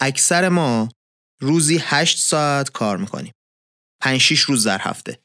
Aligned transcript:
اکثر 0.00 0.48
ما 0.48 0.88
روزی 1.40 1.78
8 1.82 2.18
ساعت 2.18 2.70
کار 2.70 2.96
می‌کنیم. 2.96 3.32
5 4.02 4.20
6 4.20 4.40
روز 4.40 4.66
در 4.66 4.78
هفته. 4.80 5.18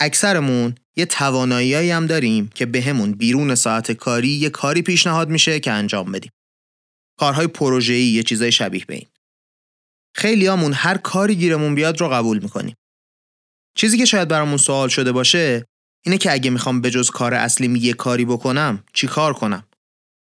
اکثرمون 0.00 0.74
یه 0.96 1.06
توانایی 1.06 1.90
هم 1.90 2.06
داریم 2.06 2.48
که 2.48 2.66
بهمون 2.66 3.12
بیرون 3.12 3.54
ساعت 3.54 3.92
کاری 3.92 4.28
یه 4.28 4.50
کاری 4.50 4.82
پیشنهاد 4.82 5.28
میشه 5.28 5.60
که 5.60 5.72
انجام 5.72 6.12
بدیم. 6.12 6.30
کارهای 7.18 7.46
پروژه‌ای 7.46 8.04
یه 8.04 8.22
چیزای 8.22 8.52
شبیه 8.52 8.84
به 8.84 8.94
این. 8.94 9.06
خیلیامون 10.16 10.72
هر 10.72 10.98
کاری 10.98 11.36
گیرمون 11.36 11.74
بیاد 11.74 12.00
رو 12.00 12.08
قبول 12.08 12.38
می‌کنیم. 12.38 12.74
چیزی 13.76 13.98
که 13.98 14.04
شاید 14.04 14.28
برامون 14.28 14.56
سوال 14.56 14.88
شده 14.88 15.12
باشه 15.12 15.64
اینه 16.04 16.18
که 16.18 16.32
اگه 16.32 16.50
می‌خوام 16.50 16.80
به 16.80 16.90
جز 16.90 17.10
کار 17.10 17.34
اصلی 17.34 17.78
یه 17.78 17.92
کاری 17.92 18.24
بکنم 18.24 18.84
چی 18.92 19.06
کار 19.06 19.32
کنم؟ 19.32 19.64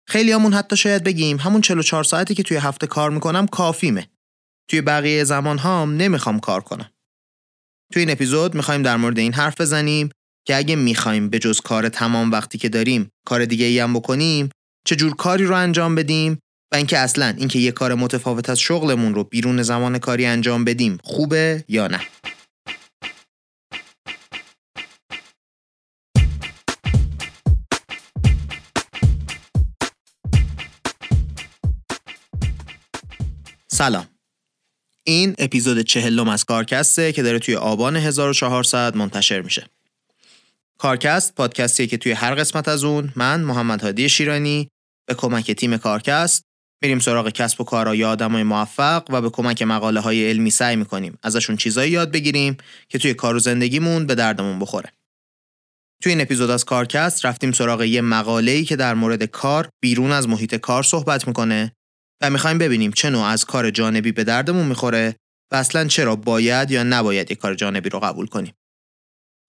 خیلیامون 0.10 0.54
حتی 0.54 0.78
شاید 0.78 1.04
بگیم 1.04 1.38
همون 1.38 1.62
44 1.62 2.04
ساعتی 2.04 2.36
که 2.36 2.44
توی 2.44 2.58
هفته 2.58 2.88
کار 2.88 3.10
می‌کنم 3.10 3.48
کافیمه. 3.48 4.08
توی 4.70 4.82
بقیه 4.82 5.24
زمان 5.24 5.58
هام 5.58 5.94
نمی‌خوام 5.98 6.40
کار 6.40 6.62
کنم. 6.62 6.92
توی 7.94 8.02
این 8.02 8.12
اپیزود 8.12 8.56
می‌خوایم 8.56 8.84
در 8.84 8.98
مورد 8.98 9.20
این 9.20 9.34
حرف 9.34 9.62
بزنیم 9.62 10.10
که 10.48 10.56
اگه 10.56 10.76
می‌خوایم 10.76 11.30
به 11.30 11.40
جز 11.40 11.62
کار 11.62 11.90
تمام 11.90 12.32
وقتی 12.32 12.58
که 12.58 12.70
داریم 12.70 13.10
کار 13.28 13.46
دیگه 13.46 13.66
ای 13.66 13.80
هم 13.80 13.94
بکنیم 13.94 14.50
چه 14.88 14.96
جور 14.96 15.16
کاری 15.16 15.46
رو 15.46 15.56
انجام 15.56 15.96
بدیم 15.96 16.40
و 16.74 16.76
اینکه 16.76 16.98
اصلا 16.98 17.36
اینکه 17.38 17.60
یه 17.60 17.72
کار 17.72 17.96
متفاوت 17.96 18.50
از 18.50 18.60
شغلمون 18.60 19.16
رو 19.16 19.24
بیرون 19.24 19.64
زمان 19.64 19.98
کاری 19.98 20.26
انجام 20.26 20.66
بدیم 20.66 20.98
خوبه 21.04 21.64
یا 21.68 21.88
نه 21.88 22.00
سلام 33.78 34.08
این 35.04 35.36
اپیزود 35.38 35.82
چهلم 35.82 36.30
از 36.30 36.46
کارکسته 36.46 37.12
که 37.12 37.24
داره 37.24 37.40
توی 37.40 37.56
آبان 37.56 37.96
1400 37.96 38.96
منتشر 38.96 39.42
میشه 39.42 39.68
کارکست 40.78 41.36
پادکستیه 41.36 41.88
که 41.88 41.98
توی 41.98 42.12
هر 42.12 42.36
قسمت 42.36 42.68
از 42.68 42.84
اون 42.84 43.14
من 43.16 43.42
محمد 43.42 43.82
هادی 43.82 44.10
شیرانی 44.10 44.70
به 45.08 45.14
کمک 45.14 45.52
تیم 45.52 45.78
کارکست 45.78 46.44
میریم 46.82 47.00
سراغ 47.00 47.30
کسب 47.30 47.62
و 47.62 47.64
کارهای 47.64 48.04
آدمای 48.04 48.44
موفق 48.44 49.04
و 49.10 49.22
به 49.22 49.30
کمک 49.30 49.62
مقاله 49.62 50.00
های 50.00 50.30
علمی 50.30 50.52
سعی 50.52 50.76
می‌کنیم 50.76 51.18
ازشون 51.24 51.58
چیزایی 51.58 51.92
یاد 51.92 52.12
بگیریم 52.12 52.58
که 52.90 52.98
توی 52.98 53.14
کار 53.14 53.36
و 53.36 53.40
زندگیمون 53.40 54.06
به 54.06 54.16
دردمون 54.16 54.60
بخوره. 54.60 54.92
توی 56.04 56.12
این 56.12 56.22
اپیزود 56.22 56.50
از 56.50 56.66
کارکست 56.66 57.26
رفتیم 57.26 57.52
سراغ 57.52 57.82
یه 57.82 58.02
مقاله‌ای 58.02 58.64
که 58.64 58.76
در 58.76 58.94
مورد 58.94 59.24
کار 59.24 59.70
بیرون 59.82 60.12
از 60.12 60.30
محیط 60.30 60.56
کار 60.56 60.84
صحبت 60.84 61.28
می‌کنه 61.28 61.72
و 62.22 62.30
می‌خوایم 62.30 62.58
ببینیم 62.58 62.92
چه 62.92 63.10
نوع 63.10 63.24
از 63.24 63.46
کار 63.46 63.72
جانبی 63.72 64.12
به 64.12 64.24
دردمون 64.24 64.66
می‌خوره 64.66 65.16
و 65.52 65.56
اصلا 65.56 65.88
چرا 65.88 66.16
باید 66.16 66.72
یا 66.72 66.84
نباید 66.84 67.32
یک 67.32 67.38
کار 67.38 67.56
جانبی 67.56 67.90
رو 67.90 68.00
قبول 68.00 68.28
کنیم. 68.28 68.54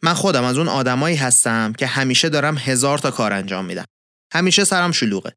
من 0.02 0.14
خودم 0.14 0.44
از 0.44 0.58
اون 0.58 0.68
آدمایی 0.68 1.16
هستم 1.16 1.72
که 1.72 1.86
همیشه 1.86 2.28
دارم 2.28 2.58
هزار 2.58 2.98
تا 2.98 3.10
کار 3.10 3.32
انجام 3.32 3.64
میدم. 3.64 3.84
همیشه 4.32 4.64
سرم 4.64 4.92
شلوغه. 4.92 5.32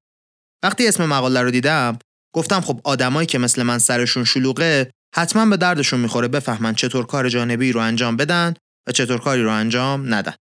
وقتی 0.63 0.87
اسم 0.87 1.05
مقاله 1.05 1.41
رو 1.41 1.51
دیدم 1.51 1.99
گفتم 2.35 2.61
خب 2.61 2.81
آدمایی 2.83 3.27
که 3.27 3.37
مثل 3.37 3.63
من 3.63 3.77
سرشون 3.77 4.23
شلوغه 4.23 4.91
حتما 5.15 5.45
به 5.45 5.57
دردشون 5.57 5.99
می‌خوره 5.99 6.27
بفهمن 6.27 6.75
چطور 6.75 7.05
کار 7.05 7.29
جانبی 7.29 7.71
رو 7.71 7.79
انجام 7.79 8.17
بدن 8.17 8.53
و 8.87 8.91
چطور 8.91 9.19
کاری 9.19 9.43
رو 9.43 9.51
انجام 9.51 10.13
ندن. 10.13 10.33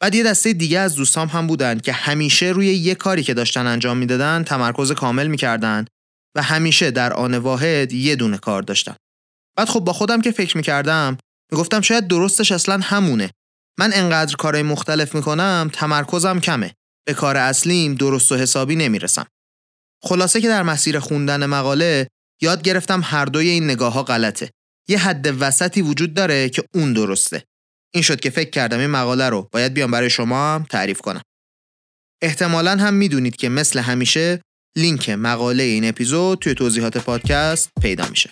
بعد 0.00 0.14
یه 0.14 0.22
دسته 0.22 0.52
دیگه 0.52 0.78
از 0.78 0.94
دوستام 0.94 1.28
هم 1.28 1.46
بودن 1.46 1.78
که 1.78 1.92
همیشه 1.92 2.46
روی 2.46 2.66
یه 2.66 2.94
کاری 2.94 3.22
که 3.22 3.34
داشتن 3.34 3.66
انجام 3.66 3.96
می‌دادن 3.96 4.44
تمرکز 4.44 4.92
کامل 4.92 5.26
می‌کردن 5.26 5.84
و 6.36 6.42
همیشه 6.42 6.90
در 6.90 7.12
آن 7.12 7.34
واحد 7.34 7.92
یه 7.92 8.16
دونه 8.16 8.38
کار 8.38 8.62
داشتن. 8.62 8.96
بعد 9.56 9.68
خب 9.68 9.80
با 9.80 9.92
خودم 9.92 10.20
که 10.20 10.30
فکر 10.30 10.56
می‌کردم 10.56 11.18
می‌گفتم 11.52 11.80
شاید 11.80 12.08
درستش 12.08 12.52
اصلا 12.52 12.78
همونه. 12.82 13.30
من 13.78 13.90
انقدر 13.94 14.36
کارهای 14.36 14.62
مختلف 14.62 15.14
می‌کنم 15.14 15.70
تمرکزم 15.72 16.40
کمه. 16.40 16.74
به 17.06 17.14
کار 17.14 17.36
اصلیم 17.36 17.94
درست 17.94 18.32
و 18.32 18.36
حسابی 18.36 18.76
نمی‌رسم. 18.76 19.26
خلاصه 20.04 20.40
که 20.40 20.48
در 20.48 20.62
مسیر 20.62 20.98
خوندن 20.98 21.46
مقاله 21.46 22.08
یاد 22.42 22.62
گرفتم 22.62 23.00
هر 23.04 23.24
دوی 23.24 23.48
این 23.48 23.64
نگاه 23.64 23.92
ها 23.92 24.02
غلطه. 24.02 24.50
یه 24.88 24.98
حد 24.98 25.26
وسطی 25.40 25.82
وجود 25.82 26.14
داره 26.14 26.48
که 26.48 26.64
اون 26.74 26.92
درسته. 26.92 27.44
این 27.94 28.02
شد 28.02 28.20
که 28.20 28.30
فکر 28.30 28.50
کردم 28.50 28.78
این 28.78 28.90
مقاله 28.90 29.28
رو 29.28 29.48
باید 29.52 29.74
بیام 29.74 29.90
برای 29.90 30.10
شما 30.10 30.54
هم 30.54 30.64
تعریف 30.70 31.00
کنم. 31.00 31.22
احتمالا 32.22 32.70
هم 32.70 32.94
می‌دونید 32.94 33.36
که 33.36 33.48
مثل 33.48 33.78
همیشه 33.78 34.40
لینک 34.78 35.10
مقاله 35.10 35.62
این 35.62 35.88
اپیزود 35.88 36.38
توی 36.38 36.54
توضیحات 36.54 36.98
پادکست 36.98 37.70
پیدا 37.82 38.08
میشه. 38.08 38.30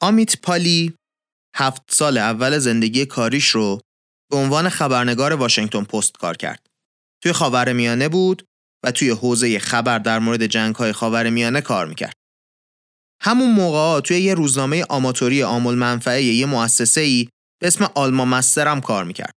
آمیت 0.00 0.40
پالی 0.40 0.94
هفت 1.56 1.82
سال 1.90 2.18
اول 2.18 2.58
زندگی 2.58 3.06
کاریش 3.06 3.48
رو 3.48 3.80
به 4.30 4.36
عنوان 4.36 4.68
خبرنگار 4.68 5.32
واشنگتن 5.32 5.84
پست 5.84 6.12
کار 6.12 6.36
کرد. 6.36 6.66
توی 7.22 7.32
خاور 7.32 7.72
میانه 7.72 8.08
بود 8.08 8.44
و 8.84 8.90
توی 8.90 9.10
حوزه 9.10 9.58
خبر 9.58 9.98
در 9.98 10.18
مورد 10.18 10.46
جنگ 10.46 10.74
های 10.74 10.92
خاور 10.92 11.30
میانه 11.30 11.60
کار 11.60 11.86
می‌کرد. 11.86 12.23
همون 13.24 13.50
موقع 13.50 14.00
توی 14.00 14.20
یه 14.20 14.34
روزنامه 14.34 14.84
آماتوری 14.84 15.42
عام 15.42 15.74
المنفعه 15.74 16.22
یه 16.22 16.46
مؤسسه 16.46 17.00
ای 17.00 17.28
به 17.60 17.66
اسم 17.66 17.84
آلما 17.94 18.24
مستر 18.24 18.68
هم 18.68 18.80
کار 18.80 19.04
می‌کرد. 19.04 19.32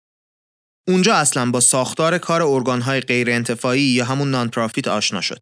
اونجا 0.88 1.14
اصلا 1.14 1.50
با 1.50 1.60
ساختار 1.60 2.18
کار 2.18 2.42
ارگانهای 2.42 3.00
غیر 3.00 3.30
انتفاعی 3.30 3.82
یا 3.82 4.04
همون 4.04 4.30
non 4.30 4.50
آشنا 4.86 5.20
شد. 5.20 5.38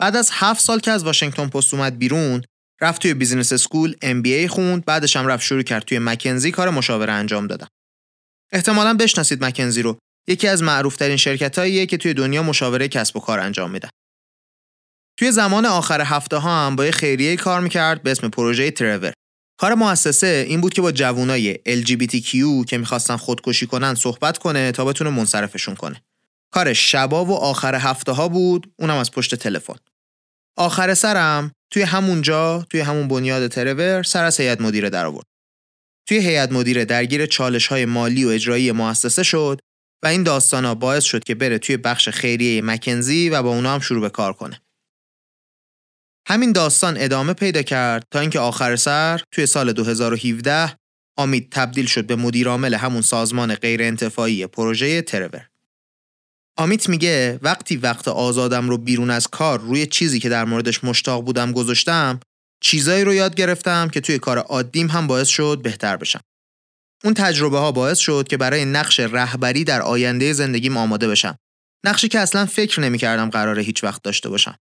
بعد 0.00 0.16
از 0.16 0.30
هفت 0.32 0.60
سال 0.60 0.80
که 0.80 0.90
از 0.90 1.04
واشنگتن 1.04 1.48
پست 1.48 1.74
اومد 1.74 1.98
بیرون 1.98 2.42
رفت 2.80 3.02
توی 3.02 3.14
business 3.14 3.52
school 3.52 3.94
MBA 4.02 4.46
خوند 4.46 4.84
بعدش 4.84 5.16
هم 5.16 5.26
رفت 5.26 5.44
شروع 5.44 5.62
کرد 5.62 5.84
توی 5.84 5.98
مکنزی 5.98 6.50
کار 6.50 6.70
مشاوره 6.70 7.12
انجام 7.12 7.46
دادم 7.46 7.68
احتمالا 8.52 8.94
بشناسید 8.94 9.44
مکنزی 9.44 9.82
رو 9.82 9.98
یکی 10.28 10.48
از 10.48 10.62
معروفترین 10.62 11.16
شرکتاییه 11.16 11.86
که 11.86 11.96
توی 11.96 12.14
دنیا 12.14 12.42
مشاوره 12.42 12.88
کسب 12.88 13.16
و 13.16 13.20
کار 13.20 13.40
انجام 13.40 13.70
میدن 13.70 13.88
توی 15.16 15.32
زمان 15.32 15.66
آخر 15.66 16.00
هفته 16.00 16.36
ها 16.36 16.66
هم 16.66 16.76
با 16.76 16.84
یه 16.84 16.90
خیریه 16.90 17.36
کار 17.36 17.60
می‌کرد 17.60 18.02
به 18.02 18.10
اسم 18.10 18.28
پروژه 18.28 18.70
ترور 18.70 19.12
کار 19.60 19.74
مؤسسه 19.74 20.44
این 20.48 20.60
بود 20.60 20.74
که 20.74 20.82
با 20.82 20.92
جوانای 20.92 21.54
LGBTQ 21.54 22.64
که 22.68 22.78
می‌خواستن 22.78 23.16
خودکشی 23.16 23.66
کنن 23.66 23.94
صحبت 23.94 24.38
کنه 24.38 24.72
تا 24.72 24.84
بتونه 24.84 25.10
منصرفشون 25.10 25.74
کنه 25.74 26.02
کار 26.52 26.72
شبا 26.72 27.24
و 27.24 27.32
آخر 27.32 27.74
هفته 27.74 28.12
ها 28.12 28.28
بود 28.28 28.72
اونم 28.78 28.96
از 28.96 29.10
پشت 29.10 29.34
تلفن 29.34 29.76
آخر 30.56 30.94
سرم 30.94 31.52
توی 31.70 31.82
همونجا 31.82 32.66
توی 32.70 32.80
همون 32.80 33.08
بنیاد 33.08 33.48
ترور 33.48 34.02
سر 34.02 34.24
از 34.24 34.40
هیئت 34.40 34.60
مدیره 34.60 34.90
در 34.90 35.06
آورد. 35.06 35.26
توی 36.08 36.18
هیئت 36.18 36.52
مدیره 36.52 36.84
درگیر 36.84 37.26
چالش 37.26 37.66
های 37.66 37.84
مالی 37.84 38.24
و 38.24 38.28
اجرایی 38.28 38.72
مؤسسه 38.72 39.22
شد 39.22 39.60
و 40.02 40.06
این 40.06 40.22
داستانا 40.22 40.74
باعث 40.74 41.04
شد 41.04 41.24
که 41.24 41.34
بره 41.34 41.58
توی 41.58 41.76
بخش 41.76 42.08
خیریه 42.08 42.62
مکنزی 42.62 43.30
و 43.30 43.42
با 43.42 43.50
اونا 43.50 43.74
هم 43.74 43.80
شروع 43.80 44.00
به 44.00 44.10
کار 44.10 44.32
کنه. 44.32 44.60
همین 46.26 46.52
داستان 46.52 46.96
ادامه 46.98 47.32
پیدا 47.32 47.62
کرد 47.62 48.06
تا 48.10 48.20
اینکه 48.20 48.40
آخر 48.40 48.76
سر 48.76 49.20
توی 49.30 49.46
سال 49.46 49.72
2017 49.72 50.76
امید 51.18 51.48
تبدیل 51.50 51.86
شد 51.86 52.06
به 52.06 52.16
مدیرعامل 52.16 52.74
همون 52.74 53.02
سازمان 53.02 53.54
غیر 53.54 53.82
انتفاعی 53.82 54.46
پروژه 54.46 55.02
ترور. 55.02 55.48
آمیت 56.56 56.88
میگه 56.88 57.38
وقتی 57.42 57.76
وقت 57.76 58.08
آزادم 58.08 58.68
رو 58.68 58.78
بیرون 58.78 59.10
از 59.10 59.28
کار 59.28 59.60
روی 59.60 59.86
چیزی 59.86 60.20
که 60.20 60.28
در 60.28 60.44
موردش 60.44 60.84
مشتاق 60.84 61.24
بودم 61.24 61.52
گذاشتم 61.52 62.20
چیزایی 62.60 63.04
رو 63.04 63.14
یاد 63.14 63.34
گرفتم 63.34 63.88
که 63.88 64.00
توی 64.00 64.18
کار 64.18 64.38
عادیم 64.38 64.86
هم 64.86 65.06
باعث 65.06 65.28
شد 65.28 65.60
بهتر 65.62 65.96
بشم. 65.96 66.20
اون 67.04 67.14
تجربه 67.14 67.58
ها 67.58 67.72
باعث 67.72 67.98
شد 67.98 68.26
که 68.28 68.36
برای 68.36 68.64
نقش 68.64 69.00
رهبری 69.00 69.64
در 69.64 69.82
آینده 69.82 70.32
زندگیم 70.32 70.76
آماده 70.76 71.08
بشم. 71.08 71.36
نقشی 71.84 72.08
که 72.08 72.18
اصلا 72.18 72.46
فکر 72.46 72.80
نمی‌کردم 72.80 73.30
قراره 73.30 73.62
هیچ 73.62 73.84
وقت 73.84 74.02
داشته 74.02 74.28
باشم. 74.28 74.56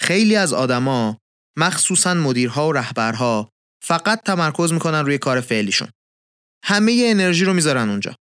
خیلی 0.00 0.36
از 0.36 0.52
آدما 0.52 1.18
مخصوصا 1.58 2.14
مدیرها 2.14 2.68
و 2.68 2.72
رهبرها 2.72 3.50
فقط 3.82 4.22
تمرکز 4.22 4.72
می‌کنن 4.72 5.04
روی 5.04 5.18
کار 5.18 5.40
فعلیشون. 5.40 5.88
همه 6.64 7.02
انرژی 7.06 7.44
رو 7.44 7.52
می‌ذارن 7.52 7.88
اونجا. 7.88 8.16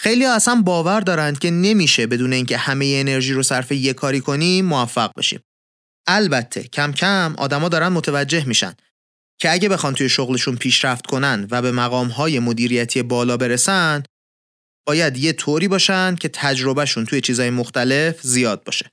خیلی 0.00 0.24
اصلا 0.24 0.62
باور 0.62 1.00
دارند 1.00 1.38
که 1.38 1.50
نمیشه 1.50 2.06
بدون 2.06 2.32
اینکه 2.32 2.56
همه 2.56 2.94
انرژی 2.96 3.32
رو 3.32 3.42
صرف 3.42 3.72
یه 3.72 3.92
کاری 3.92 4.20
کنیم 4.20 4.64
موفق 4.64 5.12
بشیم. 5.16 5.40
البته 6.06 6.62
کم 6.62 6.92
کم 6.92 7.34
آدما 7.38 7.68
دارن 7.68 7.88
متوجه 7.88 8.44
میشن 8.44 8.74
که 9.40 9.52
اگه 9.52 9.68
بخوان 9.68 9.94
توی 9.94 10.08
شغلشون 10.08 10.56
پیشرفت 10.56 11.06
کنن 11.06 11.46
و 11.50 11.62
به 11.62 11.72
مقامهای 11.72 12.38
مدیریتی 12.38 13.02
بالا 13.02 13.36
برسن 13.36 14.02
باید 14.86 15.16
یه 15.16 15.32
طوری 15.32 15.68
باشن 15.68 16.14
که 16.14 16.28
تجربهشون 16.28 17.06
توی 17.06 17.20
چیزهای 17.20 17.50
مختلف 17.50 18.20
زیاد 18.22 18.64
باشه. 18.64 18.90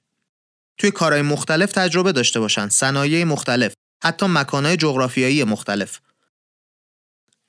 توی 0.77 0.91
کارهای 0.91 1.21
مختلف 1.21 1.71
تجربه 1.71 2.11
داشته 2.11 2.39
باشن، 2.39 2.69
صنایع 2.69 3.23
مختلف، 3.23 3.73
حتی 4.03 4.25
مکانهای 4.25 4.77
جغرافیایی 4.77 5.43
مختلف. 5.43 5.99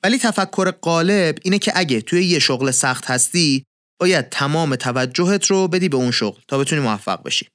ولی 0.03 0.17
تفکر 0.17 0.71
قالب 0.71 1.37
اینه 1.43 1.59
که 1.59 1.71
اگه 1.75 2.01
توی 2.01 2.25
یه 2.25 2.39
شغل 2.39 2.71
سخت 2.71 3.05
هستی 3.05 3.63
باید 3.99 4.29
تمام 4.29 4.75
توجهت 4.75 5.45
رو 5.45 5.67
بدی 5.67 5.89
به 5.89 5.97
اون 5.97 6.11
شغل 6.11 6.41
تا 6.47 6.57
بتونی 6.57 6.81
موفق 6.81 7.23
بشی. 7.23 7.47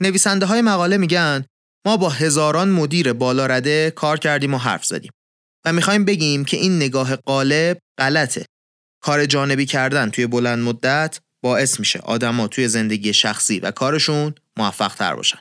نویسنده 0.00 0.46
های 0.46 0.62
مقاله 0.62 0.96
میگن 0.96 1.44
ما 1.86 1.96
با 1.96 2.08
هزاران 2.08 2.68
مدیر 2.68 3.12
بالا 3.12 3.46
رده 3.46 3.90
کار 3.90 4.18
کردیم 4.18 4.54
و 4.54 4.58
حرف 4.58 4.84
زدیم 4.84 5.10
و 5.64 5.72
می‌خوایم 5.72 6.04
بگیم 6.04 6.44
که 6.44 6.56
این 6.56 6.76
نگاه 6.76 7.16
قالب 7.16 7.78
غلطه. 7.98 8.46
کار 9.02 9.26
جانبی 9.26 9.66
کردن 9.66 10.10
توی 10.10 10.26
بلند 10.26 10.58
مدت 10.58 11.20
باعث 11.42 11.80
میشه 11.80 11.98
آدما 11.98 12.48
توی 12.48 12.68
زندگی 12.68 13.12
شخصی 13.12 13.60
و 13.60 13.70
کارشون 13.70 14.34
موفق 14.58 14.94
تر 14.94 15.14
باشن. 15.14 15.38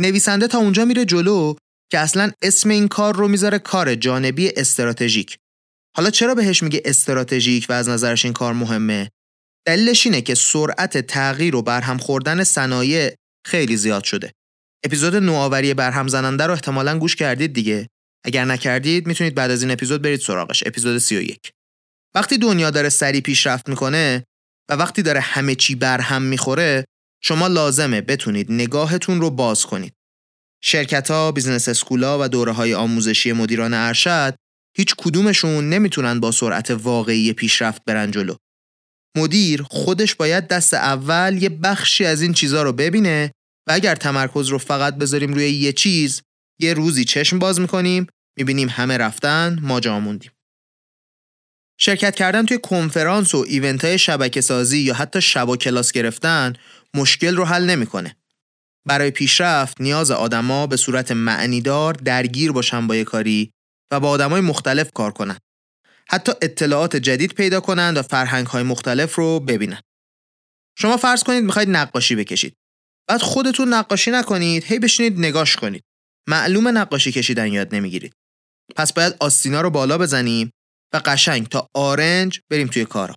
نویسنده 0.00 0.46
تا 0.46 0.58
اونجا 0.58 0.84
میره 0.84 1.04
جلو 1.04 1.54
که 1.92 1.98
اصلا 1.98 2.30
اسم 2.42 2.68
این 2.68 2.88
کار 2.88 3.16
رو 3.16 3.28
می‌ذاره 3.28 3.58
کار 3.58 3.94
جانبی 3.94 4.52
استراتژیک. 4.56 5.36
حالا 5.96 6.10
چرا 6.10 6.34
بهش 6.34 6.62
میگه 6.62 6.82
استراتژیک 6.84 7.66
و 7.68 7.72
از 7.72 7.88
نظرش 7.88 8.24
این 8.24 8.34
کار 8.34 8.52
مهمه؟ 8.52 9.10
دلیلش 9.66 10.06
اینه 10.06 10.20
که 10.20 10.34
سرعت 10.34 10.98
تغییر 10.98 11.56
و 11.56 11.62
برهم 11.62 11.98
خوردن 11.98 12.44
صنایع 12.44 13.14
خیلی 13.46 13.76
زیاد 13.76 14.04
شده. 14.04 14.32
اپیزود 14.84 15.16
نوآوری 15.16 15.74
برهم 15.74 16.08
زننده 16.08 16.46
رو 16.46 16.52
احتمالا 16.52 16.98
گوش 16.98 17.16
کردید 17.16 17.52
دیگه. 17.52 17.88
اگر 18.24 18.44
نکردید 18.44 19.06
می‌تونید 19.06 19.34
بعد 19.34 19.50
از 19.50 19.62
این 19.62 19.70
اپیزود 19.70 20.02
برید 20.02 20.20
سراغش. 20.20 20.62
اپیزود 20.66 20.98
31. 20.98 21.50
وقتی 22.14 22.38
دنیا 22.38 22.70
داره 22.70 22.88
سریع 22.88 23.20
پیشرفت 23.20 23.68
می‌کنه 23.68 24.24
و 24.70 24.74
وقتی 24.74 25.02
داره 25.02 25.20
همه 25.20 25.54
چی 25.54 25.74
برهم 25.74 26.22
می‌خوره 26.22 26.84
شما 27.22 27.46
لازمه 27.46 28.00
بتونید 28.00 28.52
نگاهتون 28.52 29.20
رو 29.20 29.30
باز 29.30 29.66
کنید. 29.66 29.92
شرکت 30.62 31.10
ها، 31.10 31.32
business 31.32 31.68
school 31.68 32.11
ا 32.11 32.18
و 32.20 32.28
دوره 32.28 32.52
های 32.52 32.74
آموزشی 32.74 33.32
مدیران 33.32 33.74
ارشد 33.74 34.34
هیچ 34.76 34.94
کدومشون 34.98 35.68
نمی‌تونن 35.68 36.20
با 36.20 36.32
سرعت 36.32 36.70
واقعی 36.70 37.32
پیشرفت 37.32 37.82
برن 37.84 38.10
جلو. 38.10 38.34
مدیر 39.16 39.62
خودش 39.62 40.14
باید 40.14 40.48
دست 40.48 40.74
اول 40.74 41.38
یه 41.40 41.48
بخشی 41.48 42.04
از 42.04 42.22
این 42.22 42.32
چیزها 42.32 42.62
رو 42.62 42.72
ببینه 42.72 43.32
و 43.68 43.72
اگر 43.72 43.94
تمرکز 43.94 44.48
رو 44.48 44.58
فقط 44.58 44.94
بذاریم 44.94 45.34
روی 45.34 45.50
یه 45.50 45.72
چیز 45.72 46.22
یه 46.60 46.74
روزی 46.74 47.04
چشم 47.04 47.38
باز 47.38 47.60
می‌کنیم 47.60 48.06
می‌بینیم 48.38 48.68
همه 48.68 48.96
رفتن 48.96 49.58
ما 49.62 49.80
جا 49.80 50.00
موندیم. 50.00 50.30
شرکت 51.82 52.14
کردن 52.14 52.46
توی 52.46 52.58
کنفرانس 52.58 53.34
و 53.34 53.44
ایونت 53.48 53.84
های 53.84 53.98
شبکه 53.98 54.40
سازی 54.40 54.78
یا 54.78 54.94
حتی 54.94 55.20
شب 55.20 55.48
و 55.48 55.56
کلاس 55.56 55.92
گرفتن 55.92 56.52
مشکل 56.96 57.36
رو 57.36 57.44
حل 57.44 57.64
نمی‌کنه. 57.64 58.16
برای 58.86 59.10
پیشرفت 59.10 59.80
نیاز 59.80 60.10
آدما 60.10 60.66
به 60.66 60.76
صورت 60.76 61.12
معنیدار 61.12 61.94
درگیر 61.94 62.52
باشن 62.52 62.86
با 62.86 62.96
یه 62.96 63.04
کاری 63.04 63.52
و 63.92 64.00
با 64.00 64.08
آدمای 64.10 64.40
مختلف 64.40 64.92
کار 64.92 65.12
کنن. 65.12 65.38
حتی 66.08 66.32
اطلاعات 66.42 66.96
جدید 66.96 67.34
پیدا 67.34 67.60
کنند 67.60 67.96
و 67.96 68.02
فرهنگ 68.02 68.46
های 68.46 68.62
مختلف 68.62 69.14
رو 69.14 69.40
ببینن. 69.40 69.80
شما 70.78 70.96
فرض 70.96 71.22
کنید 71.22 71.44
می‌خواید 71.44 71.70
نقاشی 71.70 72.14
بکشید. 72.14 72.56
بعد 73.08 73.22
خودتون 73.22 73.74
نقاشی 73.74 74.10
نکنید، 74.10 74.64
هی 74.64 74.78
بشینید 74.78 75.18
نگاش 75.18 75.56
کنید. 75.56 75.82
معلوم 76.28 76.78
نقاشی 76.78 77.12
کشیدن 77.12 77.52
یاد 77.52 77.74
نمی‌گیرید. 77.74 78.12
پس 78.76 78.92
باید 78.92 79.16
آستینا 79.20 79.60
رو 79.60 79.70
بالا 79.70 79.98
بزنیم 79.98 80.50
و 80.94 81.00
قشنگ 81.04 81.48
تا 81.48 81.68
آرنج 81.74 82.40
بریم 82.50 82.68
توی 82.68 82.84
کارا. 82.84 83.14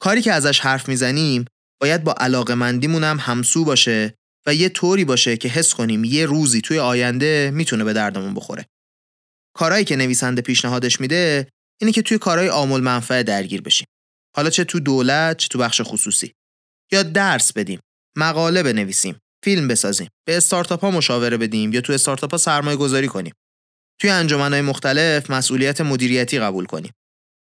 کاری 0.00 0.22
که 0.22 0.32
ازش 0.32 0.60
حرف 0.60 0.88
می‌زنیم 0.88 1.44
باید 1.84 2.04
با 2.04 2.14
علاقه 2.20 2.54
مندیمون 2.54 3.04
هم 3.04 3.18
همسو 3.20 3.64
باشه 3.64 4.14
و 4.46 4.54
یه 4.54 4.68
طوری 4.68 5.04
باشه 5.04 5.36
که 5.36 5.48
حس 5.48 5.74
کنیم 5.74 6.04
یه 6.04 6.26
روزی 6.26 6.60
توی 6.60 6.78
آینده 6.78 7.50
می‌تونه 7.54 7.84
به 7.84 7.92
دردمون 7.92 8.34
بخوره. 8.34 8.66
کارهایی 9.56 9.84
که 9.84 9.96
نویسنده 9.96 10.42
پیشنهادش 10.42 11.00
میده 11.00 11.48
اینه 11.80 11.92
که 11.92 12.02
توی 12.02 12.18
کارهای 12.18 12.48
عامل 12.48 12.80
منفعه 12.80 13.22
درگیر 13.22 13.62
بشیم. 13.62 13.86
حالا 14.36 14.50
چه 14.50 14.64
تو 14.64 14.80
دولت 14.80 15.36
چه 15.36 15.48
تو 15.48 15.58
بخش 15.58 15.80
خصوصی. 15.84 16.32
یا 16.92 17.02
درس 17.02 17.52
بدیم، 17.52 17.80
مقاله 18.16 18.62
بنویسیم، 18.62 19.18
فیلم 19.44 19.68
بسازیم، 19.68 20.08
به 20.26 20.36
استارتاپ 20.36 20.80
ها 20.80 20.90
مشاوره 20.90 21.36
بدیم 21.36 21.72
یا 21.72 21.80
تو 21.80 21.92
استارتاپ 21.92 22.30
ها 22.30 22.38
سرمایه 22.38 22.76
گذاری 22.76 23.08
کنیم. 23.08 23.32
توی 24.00 24.10
انجمنهای 24.10 24.62
مختلف 24.62 25.30
مسئولیت 25.30 25.80
مدیریتی 25.80 26.38
قبول 26.38 26.64
کنیم. 26.64 26.92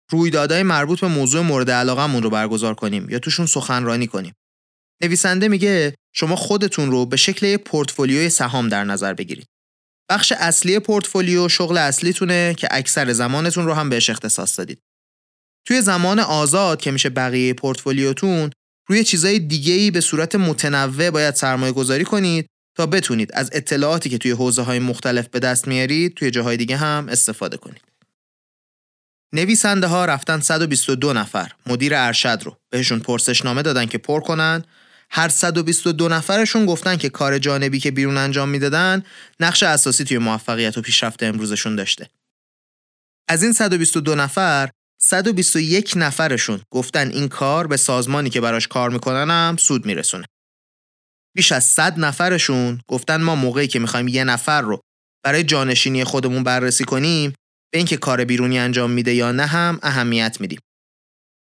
رویدادهای 0.09 0.63
مربوط 0.63 0.99
به 0.99 1.07
موضوع 1.07 1.41
مورد 1.41 1.71
علاقمون 1.71 2.23
رو 2.23 2.29
برگزار 2.29 2.73
کنیم 2.73 3.09
یا 3.09 3.19
توشون 3.19 3.45
سخنرانی 3.45 4.07
کنیم. 4.07 4.33
نویسنده 5.03 5.47
میگه 5.47 5.95
شما 6.13 6.35
خودتون 6.35 6.91
رو 6.91 7.05
به 7.05 7.17
شکل 7.17 7.45
یک 7.45 7.63
پورتفولیوی 7.63 8.29
سهام 8.29 8.69
در 8.69 8.83
نظر 8.83 9.13
بگیرید. 9.13 9.47
بخش 10.09 10.33
اصلی 10.37 10.79
پورتفولیو 10.79 11.49
شغل 11.49 11.77
اصلیتونه 11.77 12.55
که 12.57 12.67
اکثر 12.71 13.13
زمانتون 13.13 13.65
رو 13.65 13.73
هم 13.73 13.89
بهش 13.89 14.09
اختصاص 14.09 14.59
دادید. 14.59 14.79
توی 15.67 15.81
زمان 15.81 16.19
آزاد 16.19 16.81
که 16.81 16.91
میشه 16.91 17.09
بقیه 17.09 17.53
پورتفولیوتون 17.53 18.51
روی 18.87 19.03
چیزای 19.03 19.39
دیگه‌ای 19.39 19.91
به 19.91 20.01
صورت 20.01 20.35
متنوع 20.35 21.09
باید 21.09 21.35
سرمایه 21.35 21.71
گذاری 21.71 22.03
کنید 22.03 22.47
تا 22.77 22.85
بتونید 22.85 23.31
از 23.33 23.49
اطلاعاتی 23.53 24.09
که 24.09 24.17
توی 24.17 24.31
حوزه 24.31 24.61
های 24.61 24.79
مختلف 24.79 25.27
به 25.27 25.39
دست 25.39 25.67
میارید 25.67 26.13
توی 26.13 26.31
جاهای 26.31 26.57
دیگه 26.57 26.77
هم 26.77 27.09
استفاده 27.09 27.57
کنید. 27.57 27.88
نویسنده 29.33 29.87
ها 29.87 30.05
رفتن 30.05 30.39
122 30.39 31.13
نفر 31.13 31.51
مدیر 31.65 31.95
ارشد 31.95 32.41
رو 32.43 32.57
بهشون 32.69 32.99
پرسشنامه 32.99 33.61
دادن 33.61 33.85
که 33.85 33.97
پر 33.97 34.19
کنن 34.19 34.63
هر 35.09 35.29
122 35.29 36.09
نفرشون 36.09 36.65
گفتن 36.65 36.95
که 36.97 37.09
کار 37.09 37.37
جانبی 37.37 37.79
که 37.79 37.91
بیرون 37.91 38.17
انجام 38.17 38.49
می‌دادن 38.49 39.03
نقش 39.39 39.63
اساسی 39.63 40.03
توی 40.03 40.17
موفقیت 40.17 40.77
و 40.77 40.81
پیشرفت 40.81 41.23
امروزشون 41.23 41.75
داشته. 41.75 42.09
از 43.27 43.43
این 43.43 43.53
122 43.53 44.15
نفر 44.15 44.69
121 45.01 45.93
نفرشون 45.95 46.61
گفتن 46.71 47.09
این 47.09 47.27
کار 47.27 47.67
به 47.67 47.77
سازمانی 47.77 48.29
که 48.29 48.41
براش 48.41 48.67
کار 48.67 48.89
می‌کنن 48.89 49.29
هم 49.29 49.57
سود 49.57 49.85
میرسونه. 49.85 50.25
بیش 51.35 51.51
از 51.51 51.63
100 51.63 51.99
نفرشون 51.99 52.81
گفتن 52.87 53.21
ما 53.21 53.35
موقعی 53.35 53.67
که 53.67 53.79
می‌خوایم 53.79 54.07
یه 54.07 54.23
نفر 54.23 54.61
رو 54.61 54.79
برای 55.23 55.43
جانشینی 55.43 56.03
خودمون 56.03 56.43
بررسی 56.43 56.83
کنیم 56.83 57.33
به 57.71 57.77
اینکه 57.77 57.97
کار 57.97 58.25
بیرونی 58.25 58.59
انجام 58.59 58.91
میده 58.91 59.13
یا 59.13 59.31
نه 59.31 59.45
هم 59.45 59.79
اهمیت 59.83 60.41
میدیم. 60.41 60.59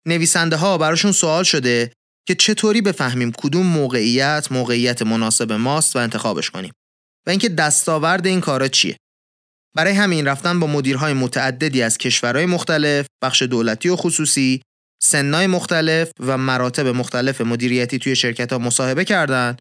نویسنده 0.07 0.57
ها 0.57 0.79
براشون 0.79 1.13
سوال 1.13 1.45
شده 1.45 1.93
که 2.27 2.35
چطوری 2.35 2.81
بفهمیم 2.81 3.33
کدوم 3.33 3.67
موقعیت 3.67 4.53
موقعیت 4.53 5.03
مناسب 5.03 5.53
ماست 5.53 5.97
و 5.97 5.99
انتخابش 5.99 6.51
کنیم 6.51 6.73
و 7.27 7.31
اینکه 7.31 7.49
دستاورد 7.49 8.27
این 8.27 8.41
کارا 8.41 8.69
چیه. 8.69 8.97
برای 9.77 9.93
همین 9.93 10.27
رفتن 10.27 10.61
با 10.61 10.67
مدیرهای 10.67 11.13
متعددی 11.13 11.83
از 11.83 11.99
کشورهای 11.99 12.47
مختلف، 12.47 13.07
بخش 13.23 13.43
دولتی 13.43 13.89
و 13.89 13.97
خصوصی، 13.97 14.63
سنای 15.03 15.47
مختلف 15.47 16.11
و 16.21 16.39
مراتب 16.39 16.87
مختلف 16.87 17.41
مدیریتی 17.41 17.99
توی 17.99 18.17
شرکت 18.17 18.53
ها 18.53 18.59
مصاحبه 18.59 19.05
کردند 19.05 19.59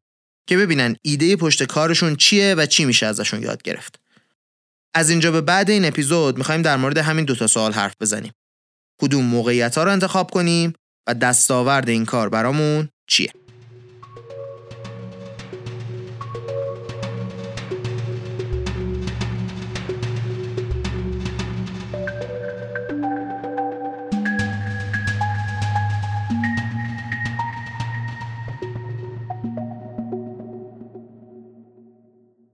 که 0.47 0.57
ببینن 0.57 0.95
ایده 1.01 1.35
پشت 1.35 1.63
کارشون 1.63 2.15
چیه 2.15 2.55
و 2.57 2.65
چی 2.65 2.85
میشه 2.85 3.05
ازشون 3.05 3.43
یاد 3.43 3.61
گرفت. 3.61 3.99
از 4.93 5.09
اینجا 5.09 5.31
به 5.31 5.41
بعد 5.41 5.69
این 5.69 5.85
اپیزود 5.85 6.37
می‌خوایم 6.37 6.61
در 6.61 6.77
مورد 6.77 6.97
همین 6.97 7.25
دوتا 7.25 7.47
سوال 7.47 7.71
حرف 7.71 7.93
بزنیم. 8.01 8.31
کدوم 9.01 9.25
موقعیت 9.25 9.77
ها 9.77 9.83
رو 9.83 9.91
انتخاب 9.91 10.31
کنیم 10.31 10.73
و 11.07 11.13
دستاورد 11.13 11.89
این 11.89 12.05
کار 12.05 12.29
برامون 12.29 12.89
چیه؟ 13.09 13.31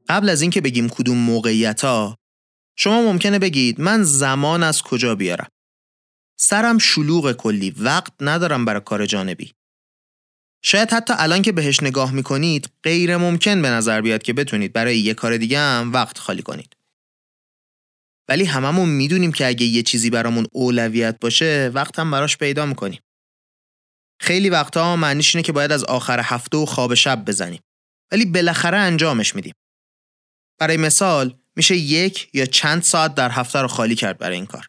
قبل 0.10 0.30
از 0.30 0.42
اینکه 0.42 0.62
بگیم 0.62 0.90
کدوم 0.90 1.18
موقعیت 1.18 1.82
ها 1.82 2.16
شما 2.76 3.02
ممکنه 3.02 3.40
بگید 3.40 3.82
من 3.82 4.04
زمان 4.04 4.64
از 4.64 4.82
کجا 4.82 5.16
بیارم؟ 5.16 5.48
سرم 6.40 6.78
شلوغ 6.78 7.32
کلی 7.32 7.72
وقت 7.72 8.14
ندارم 8.22 8.66
برای 8.66 8.82
کار 8.86 9.06
جانبی. 9.06 9.54
شاید 10.64 10.94
حتی 10.94 11.14
الان 11.18 11.42
که 11.42 11.52
بهش 11.52 11.84
نگاه 11.84 12.12
می‌کنید 12.12 12.70
غیر 12.84 13.18
ممکن 13.18 13.62
به 13.62 13.70
نظر 13.70 14.02
بیاد 14.02 14.24
که 14.24 14.34
بتونید 14.34 14.74
برای 14.74 14.98
یه 14.98 15.14
کار 15.14 15.38
دیگه 15.38 15.60
هم 15.60 15.94
وقت 15.94 16.18
خالی 16.18 16.42
کنید. 16.42 16.76
ولی 18.30 18.46
هممون 18.46 18.90
می‌دونیم 18.90 19.32
که 19.32 19.48
اگه 19.48 19.66
یه 19.66 19.84
چیزی 19.84 20.10
برامون 20.10 20.48
اولویت 20.52 21.20
باشه 21.20 21.72
وقت 21.74 22.00
هم 22.00 22.12
براش 22.12 22.38
پیدا 22.38 22.66
می‌کنیم. 22.66 23.02
خیلی 24.22 24.50
وقتها 24.50 24.96
معنیش 24.96 25.36
اینه 25.36 25.44
که 25.44 25.52
باید 25.52 25.72
از 25.72 25.84
آخر 25.84 26.20
هفته 26.24 26.58
و 26.58 26.66
خواب 26.66 26.94
شب 26.94 27.26
بزنیم. 27.26 27.62
ولی 28.12 28.26
بالاخره 28.26 28.78
انجامش 28.78 29.36
میدیم. 29.36 29.54
برای 30.60 30.78
مثال 30.78 31.38
میشه 31.58 31.76
یک 31.76 32.30
یا 32.34 32.46
چند 32.46 32.84
ساعت 32.84 33.16
در 33.16 33.32
هفته 33.32 33.60
رو 33.60 33.68
خالی 33.68 33.96
کرد 33.96 34.18
برای 34.18 34.36
این 34.36 34.46
کار. 34.46 34.68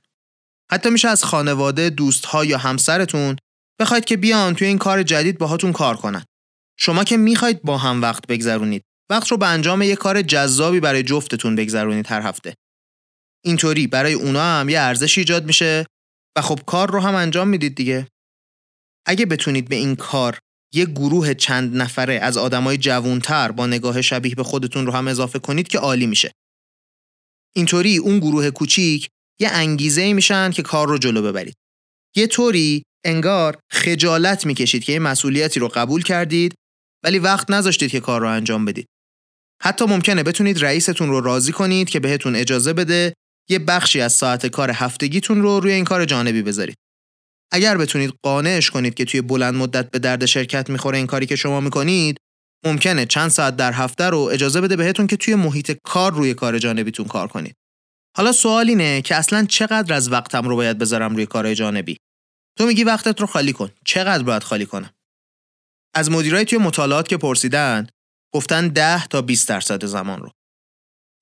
حتی 0.71 0.91
میشه 0.91 1.09
از 1.09 1.25
خانواده، 1.25 1.91
دوستها 1.91 2.45
یا 2.45 2.59
همسرتون 2.59 3.37
بخواید 3.81 4.05
که 4.05 4.17
بیان 4.17 4.55
توی 4.55 4.67
این 4.67 4.79
کار 4.79 5.03
جدید 5.03 5.39
باهاتون 5.39 5.73
کار 5.73 5.97
کنن. 5.97 6.25
شما 6.79 7.05
که 7.05 7.17
می‌خواید 7.17 7.63
با 7.63 7.79
هم 7.79 8.03
وقت 8.03 8.27
بگذرونید. 8.27 8.83
وقت 9.11 9.29
رو 9.29 9.37
به 9.37 9.47
انجام 9.47 9.83
یک 9.83 9.99
کار 9.99 10.23
جذابی 10.23 10.81
برای 10.81 11.03
جفتتون 11.03 11.57
بگذرونید 11.57 12.07
هر 12.07 12.21
هفته. 12.21 12.55
اینطوری 13.45 13.87
برای 13.87 14.13
اونا 14.13 14.43
هم 14.43 14.69
یه 14.69 14.81
ارزش 14.81 15.19
ایجاد 15.19 15.47
میشه 15.47 15.87
و 16.37 16.41
خب 16.41 16.61
کار 16.67 16.91
رو 16.91 17.01
هم 17.01 17.15
انجام 17.15 17.49
می‌دید 17.49 17.75
دیگه 17.75 18.09
اگه 19.07 19.27
بتونید 19.27 19.69
به 19.69 19.77
این 19.77 19.97
کار 19.97 20.39
یه 20.75 20.85
گروه 20.85 21.35
چند 21.35 21.77
نفره 21.77 22.15
از 22.15 22.37
آدمای 22.37 22.79
جوونتر 22.79 23.53
با 23.53 23.67
نگاه 23.67 24.03
شبیه 24.03 24.35
به 24.35 24.43
خودتون 24.43 24.87
رو 24.87 24.93
هم 24.93 25.09
اضافه 25.09 25.39
کنید 25.39 25.69
که 25.69 25.79
عالی 25.79 26.07
میشه 26.07 26.33
اینطوری 27.57 27.97
اون 27.97 28.19
گروه 28.19 28.51
کوچیک 28.51 29.09
یه 29.41 29.49
انگیزه 29.49 30.13
میشن 30.13 30.51
که 30.51 30.63
کار 30.63 30.89
رو 30.89 30.99
جلو 30.99 31.23
ببرید 31.23 31.55
یه 32.17 32.27
طوری 32.27 32.83
انگار 33.05 33.59
خجالت 33.73 34.47
می‌کشید 34.47 34.85
که 34.85 34.93
یه 34.93 34.99
مسئولیتی 34.99 35.61
رو 35.61 35.69
قبول 35.69 36.03
کردید 36.03 36.55
ولی 37.05 37.19
وقت 37.19 37.51
نذاشتید 37.51 37.91
که 37.91 38.01
کار 38.01 38.21
رو 38.21 38.29
انجام 38.29 38.65
بدید 38.65 38.87
حتی 39.63 39.85
ممکنه 39.85 40.23
بتونید 40.23 40.65
رئیستون 40.65 41.09
رو 41.09 41.21
راضی 41.21 41.53
کنید 41.53 41.89
که 41.89 42.01
بهتون 42.01 42.37
اجازه 42.37 42.73
بده 42.73 43.15
یه 43.51 43.59
بخشی 43.59 44.01
از 44.01 44.13
ساعت 44.13 44.47
کار 44.47 44.71
هفتگیتون 44.71 45.43
رو 45.43 45.61
روی 45.61 45.73
این 45.73 45.85
کار 45.85 46.05
جانبی 46.05 46.43
بذارید. 46.43 46.77
اگر 47.53 47.77
بتونید 47.77 48.15
قانعش 48.23 48.71
کنید 48.71 48.95
که 48.95 49.05
توی 49.05 49.21
بلند 49.21 49.55
مدت 49.55 49.91
به 49.91 49.99
درد 49.99 50.27
شرکت 50.27 50.71
می‌خوره 50.71 50.99
این 50.99 51.07
کاری 51.07 51.27
که 51.27 51.37
شما 51.37 51.61
می‌کنید، 51.61 52.16
ممکنه 52.67 53.07
چند 53.07 53.29
ساعت 53.29 53.57
در 53.57 53.73
هفته 53.73 54.05
رو 54.05 54.19
اجازه 54.19 54.61
بده 54.61 54.77
بهتون 54.77 55.07
که 55.07 55.17
توی 55.17 55.35
محیط 55.35 55.79
کار 55.85 56.13
روی 56.13 56.35
کار 56.35 56.59
جانبیتون 56.59 57.07
کار 57.07 57.29
کنید. 57.29 57.55
حالا 58.17 58.33
سوال 58.33 58.69
اینه 58.69 59.03
که 59.03 59.15
اصلا 59.17 59.45
چقدر 59.45 59.95
از 59.95 60.13
وقتم 60.13 60.49
رو 60.49 60.57
باید 60.57 60.79
بذارم 60.79 61.15
روی 61.17 61.27
کار 61.27 61.55
جانبی؟ 61.55 61.97
تو 62.59 62.67
میگی 62.67 62.85
وقتت 62.85 63.21
رو 63.21 63.27
خالی 63.27 63.53
کن. 63.53 63.71
چقدر 63.85 64.23
باید 64.23 64.43
خالی 64.43 64.67
کنم؟ 64.67 64.91
از 65.95 66.11
مدیرای 66.11 66.45
توی 66.45 66.59
مطالعات 66.59 67.09
که 67.09 67.17
پرسیدن 67.17 67.87
گفتن 68.35 68.69
10 68.69 69.07
تا 69.07 69.23
20 69.23 69.49
درصد 69.49 69.85
زمان 69.85 70.21
رو. 70.21 70.31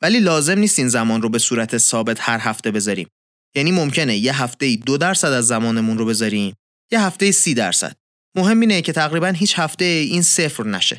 ولی 0.03 0.21
لازم 0.21 0.59
نیست 0.59 0.79
این 0.79 0.89
زمان 0.89 1.23
رو 1.23 1.29
به 1.29 1.39
صورت 1.39 1.79
ثابت 1.79 2.17
هر 2.21 2.39
هفته 2.41 2.71
بذاریم. 2.71 3.09
یعنی 3.57 3.73
ممکنه 3.73 4.17
یه 4.17 4.43
هفته 4.43 4.67
ای 4.67 4.77
دو 4.77 4.99
درصد 4.99 5.33
از 5.33 5.47
زمانمون 5.47 5.99
رو 5.99 6.07
بذاریم 6.07 6.55
یه 6.93 7.01
هفته 7.01 7.31
سی 7.31 7.55
درصد. 7.55 7.97
مهم 8.37 8.61
اینه 8.61 8.83
که 8.83 8.93
تقریبا 8.93 9.29
هیچ 9.29 9.59
هفته 9.59 9.85
این 9.85 10.23
صفر 10.23 10.67
نشه. 10.67 10.99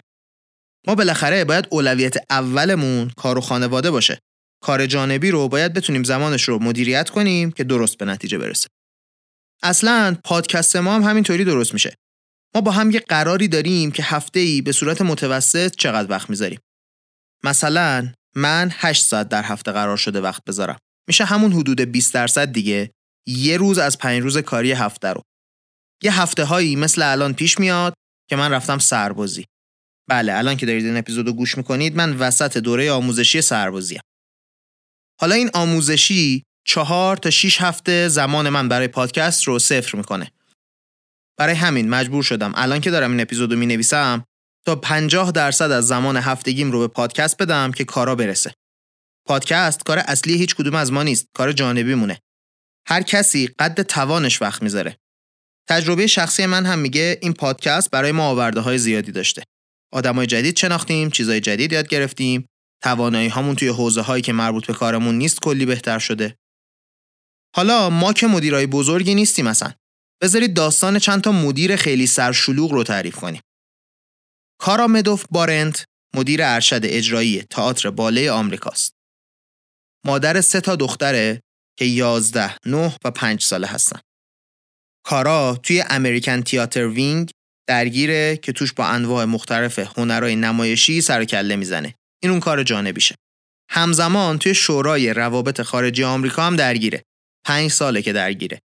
ما 0.88 0.96
بالاخره 0.96 1.46
باید 1.46 1.68
اولویت 1.72 2.16
اولمون 2.30 3.10
کار 3.10 3.38
و 3.38 3.42
خانواده 3.42 3.92
باشه. 3.92 4.20
کار 4.64 4.86
جانبی 4.86 5.32
رو 5.32 5.48
باید 5.48 5.74
بتونیم 5.74 6.04
زمانش 6.04 6.44
رو 6.44 6.64
مدیریت 6.64 7.10
کنیم 7.10 7.52
که 7.52 7.64
درست 7.64 7.98
به 7.98 8.06
نتیجه 8.06 8.38
برسه. 8.38 8.68
اصلا 9.64 10.18
پادکست 10.24 10.76
ما 10.76 10.96
هم 10.96 11.04
همینطوری 11.04 11.44
درست 11.44 11.74
میشه. 11.74 11.96
ما 12.56 12.62
با 12.62 12.72
هم 12.72 12.92
یه 12.92 13.00
قراری 13.00 13.48
داریم 13.48 13.92
که 13.92 14.04
هفته 14.04 14.40
ای 14.40 14.62
به 14.62 14.72
صورت 14.72 15.02
متوسط 15.02 15.76
چقدر 15.76 16.12
وقت 16.12 16.30
می‌ذاریم. 16.30 16.60
مثلا 17.44 18.14
من 18.36 18.72
8 18.74 19.06
ساعت 19.06 19.30
در 19.30 19.44
هفته 19.44 19.72
قرار 19.72 19.98
شده 19.98 20.22
وقت 20.22 20.44
بذارم. 20.48 20.78
میشه 21.08 21.26
همون 21.26 21.52
حدود 21.52 21.82
20 21.82 22.14
درصد 22.14 22.52
دیگه 22.52 22.92
یه 23.28 23.58
روز 23.58 23.78
از 23.78 23.98
پنج 23.98 24.22
روز 24.22 24.38
کاری 24.38 24.72
هفته 24.72 25.08
رو. 25.08 25.22
یه 26.04 26.22
هفته 26.22 26.44
هایی 26.44 26.76
مثل 26.76 27.02
الان 27.02 27.34
پیش 27.34 27.60
میاد 27.60 27.94
که 28.30 28.36
من 28.36 28.52
رفتم 28.52 28.80
سربازی. 28.80 29.46
بله 30.10 30.34
الان 30.34 30.58
که 30.58 30.66
دارید 30.66 30.86
این 30.86 30.98
اپیزودو 30.98 31.34
گوش 31.34 31.58
می‌کنید 31.58 31.96
من 31.96 32.18
وسط 32.18 32.58
دوره 32.58 32.92
آموزشی 32.92 33.42
سربازیم. 33.42 34.00
حالا 35.22 35.36
این 35.36 35.50
آموزشی 35.54 36.44
چهار 36.68 37.18
تا 37.18 37.30
6 37.30 37.62
هفته 37.62 38.08
زمان 38.08 38.50
من 38.50 38.70
برای 38.70 38.88
پادکست 38.88 39.44
رو 39.44 39.60
صفر 39.60 39.98
می‌کنه. 39.98 40.32
برای 41.38 41.56
همین 41.56 41.90
مجبور 41.90 42.24
شدم 42.24 42.54
الان 42.56 42.82
که 42.82 42.92
دارم 42.92 43.12
این 43.12 43.20
اپیزودو 43.20 43.56
می 43.56 43.66
نویسم 43.66 44.24
تا 44.66 44.76
50 44.76 45.32
درصد 45.32 45.72
از 45.72 45.88
زمان 45.88 46.18
هفتگیم 46.18 46.72
رو 46.72 46.80
به 46.80 46.88
پادکست 46.88 47.42
بدم 47.42 47.72
که 47.72 47.84
کارا 47.84 48.16
برسه. 48.16 48.54
پادکست 49.28 49.84
کار 49.84 49.98
اصلی 49.98 50.38
هیچ 50.38 50.56
کدوم 50.56 50.76
از 50.76 50.92
ما 50.92 51.04
نیست، 51.04 51.28
کار 51.34 51.52
جانبی 51.52 51.96
مونه. 51.96 52.20
هر 52.88 53.02
کسی 53.02 53.48
قد 53.48 53.82
توانش 53.82 54.42
وقت 54.42 54.64
می‌ذاره. 54.64 54.98
تجربه 55.70 56.08
شخصی 56.08 56.46
من 56.46 56.66
هم 56.66 56.80
میگه 56.80 57.20
این 57.22 57.34
پادکست 57.34 57.92
برای 57.92 58.12
ما 58.12 58.30
آورده 58.30 58.60
های 58.60 58.78
زیادی 58.78 59.12
داشته. 59.12 59.44
آدمای 59.94 60.28
جدید 60.28 60.58
شناختیم، 60.58 61.10
چیزای 61.10 61.40
جدید 61.40 61.74
یاد 61.74 61.88
گرفتیم، 61.88 62.48
توانایی 62.84 63.28
هامون 63.28 63.56
توی 63.56 63.68
حوزه 63.68 64.02
هایی 64.02 64.22
که 64.22 64.34
مربوط 64.34 64.68
به 64.68 64.74
کارمون 64.74 65.16
نیست 65.16 65.40
کلی 65.40 65.66
بهتر 65.66 66.00
شده. 66.00 66.38
حالا 67.56 67.90
ما 67.90 68.14
که 68.14 68.28
مدیرای 68.28 68.68
بزرگی 68.68 69.16
نیستیم 69.16 69.48
مثلا. 69.48 69.74
بذارید 70.22 70.54
داستان 70.54 71.00
چند 71.00 71.22
تا 71.22 71.32
مدیر 71.32 71.76
خیلی 71.76 72.08
سرشلوغ 72.08 72.72
رو 72.72 72.84
تعریف 72.84 73.16
کنیم. 73.16 73.42
کارا 74.60 74.88
مدوف 74.88 75.26
بارنت 75.32 75.86
مدیر 76.16 76.40
ارشد 76.44 76.82
اجرایی 76.84 77.42
تئاتر 77.42 77.90
باله 77.90 78.32
آمریکاست. 78.32 78.94
مادر 80.06 80.42
سه 80.42 80.62
تا 80.62 80.76
دختره 80.76 81.42
که 81.80 81.86
11, 81.86 82.56
9 82.66 82.96
و 83.06 83.12
5 83.12 83.44
ساله 83.44 83.68
هستن. 83.68 84.00
کارا 85.06 85.60
توی 85.64 85.84
امریکن 85.90 86.42
تیاتر 86.42 86.88
وینگ 86.88 87.32
درگیره 87.68 88.38
که 88.38 88.52
توش 88.52 88.74
با 88.74 88.86
انواع 88.86 89.26
مختلف 89.26 89.80
هنرهای 89.98 90.36
نمایشی 90.36 91.02
سر 91.02 91.22
و 91.22 91.26
کله 91.26 91.56
می‌زنه. 91.56 91.96
این 92.24 92.32
اون 92.32 92.40
کار 92.40 92.64
جانبیشه. 92.64 93.16
همزمان 93.72 94.40
توی 94.40 94.56
شورای 94.56 95.14
روابط 95.14 95.62
خارجی 95.62 96.04
آمریکا 96.04 96.44
هم 96.44 96.56
درگیره. 96.56 97.04
پنج 97.46 97.72
ساله 97.72 98.02
که 98.02 98.14
درگیره. 98.14 98.60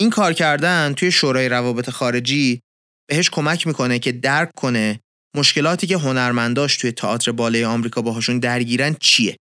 این 0.00 0.10
کار 0.10 0.32
کردن 0.32 0.94
توی 0.94 1.12
شورای 1.12 1.48
روابط 1.48 1.90
خارجی 1.90 2.60
بهش 3.08 3.30
کمک 3.30 3.66
می‌کنه 3.66 3.98
که 3.98 4.12
درک 4.12 4.50
کنه 4.56 5.00
مشکلاتی 5.36 5.86
که 5.86 5.96
هنرمنداش 5.96 6.76
توی 6.76 6.92
تئاتر 6.92 7.32
باله 7.32 7.66
آمریکا 7.66 8.02
باهاشون 8.02 8.38
درگیرن 8.38 8.96
چیه. 9.00 9.36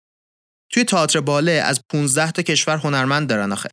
توی 0.72 0.84
تئاتر 0.84 1.20
باله 1.20 1.52
از 1.52 1.80
15 1.92 2.30
تا 2.30 2.42
کشور 2.42 2.76
هنرمند 2.76 3.28
دارن 3.28 3.52
آخه. 3.52 3.70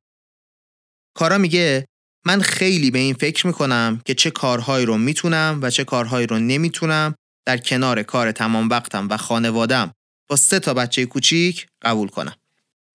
کارا 1.17 1.37
میگه 1.37 1.85
من 2.25 2.41
خیلی 2.41 2.91
به 2.91 2.99
این 2.99 3.13
فکر 3.13 3.47
می‌کنم 3.47 4.01
که 4.05 4.13
چه 4.13 4.31
کارهایی 4.31 4.85
رو 4.85 4.97
می‌تونم 4.97 5.59
و 5.61 5.69
چه 5.69 5.83
کارهایی 5.83 6.27
رو 6.27 6.39
نمی‌تونم 6.39 7.15
در 7.45 7.57
کنار 7.57 8.03
کار 8.03 8.31
تمام 8.31 8.69
وقتم 8.69 9.07
و 9.09 9.17
خانوادم 9.17 9.91
با 10.29 10.35
سه 10.35 10.59
تا 10.59 10.73
بچه 10.73 11.05
کوچیک 11.05 11.67
قبول 11.81 12.07
کنم. 12.07 12.35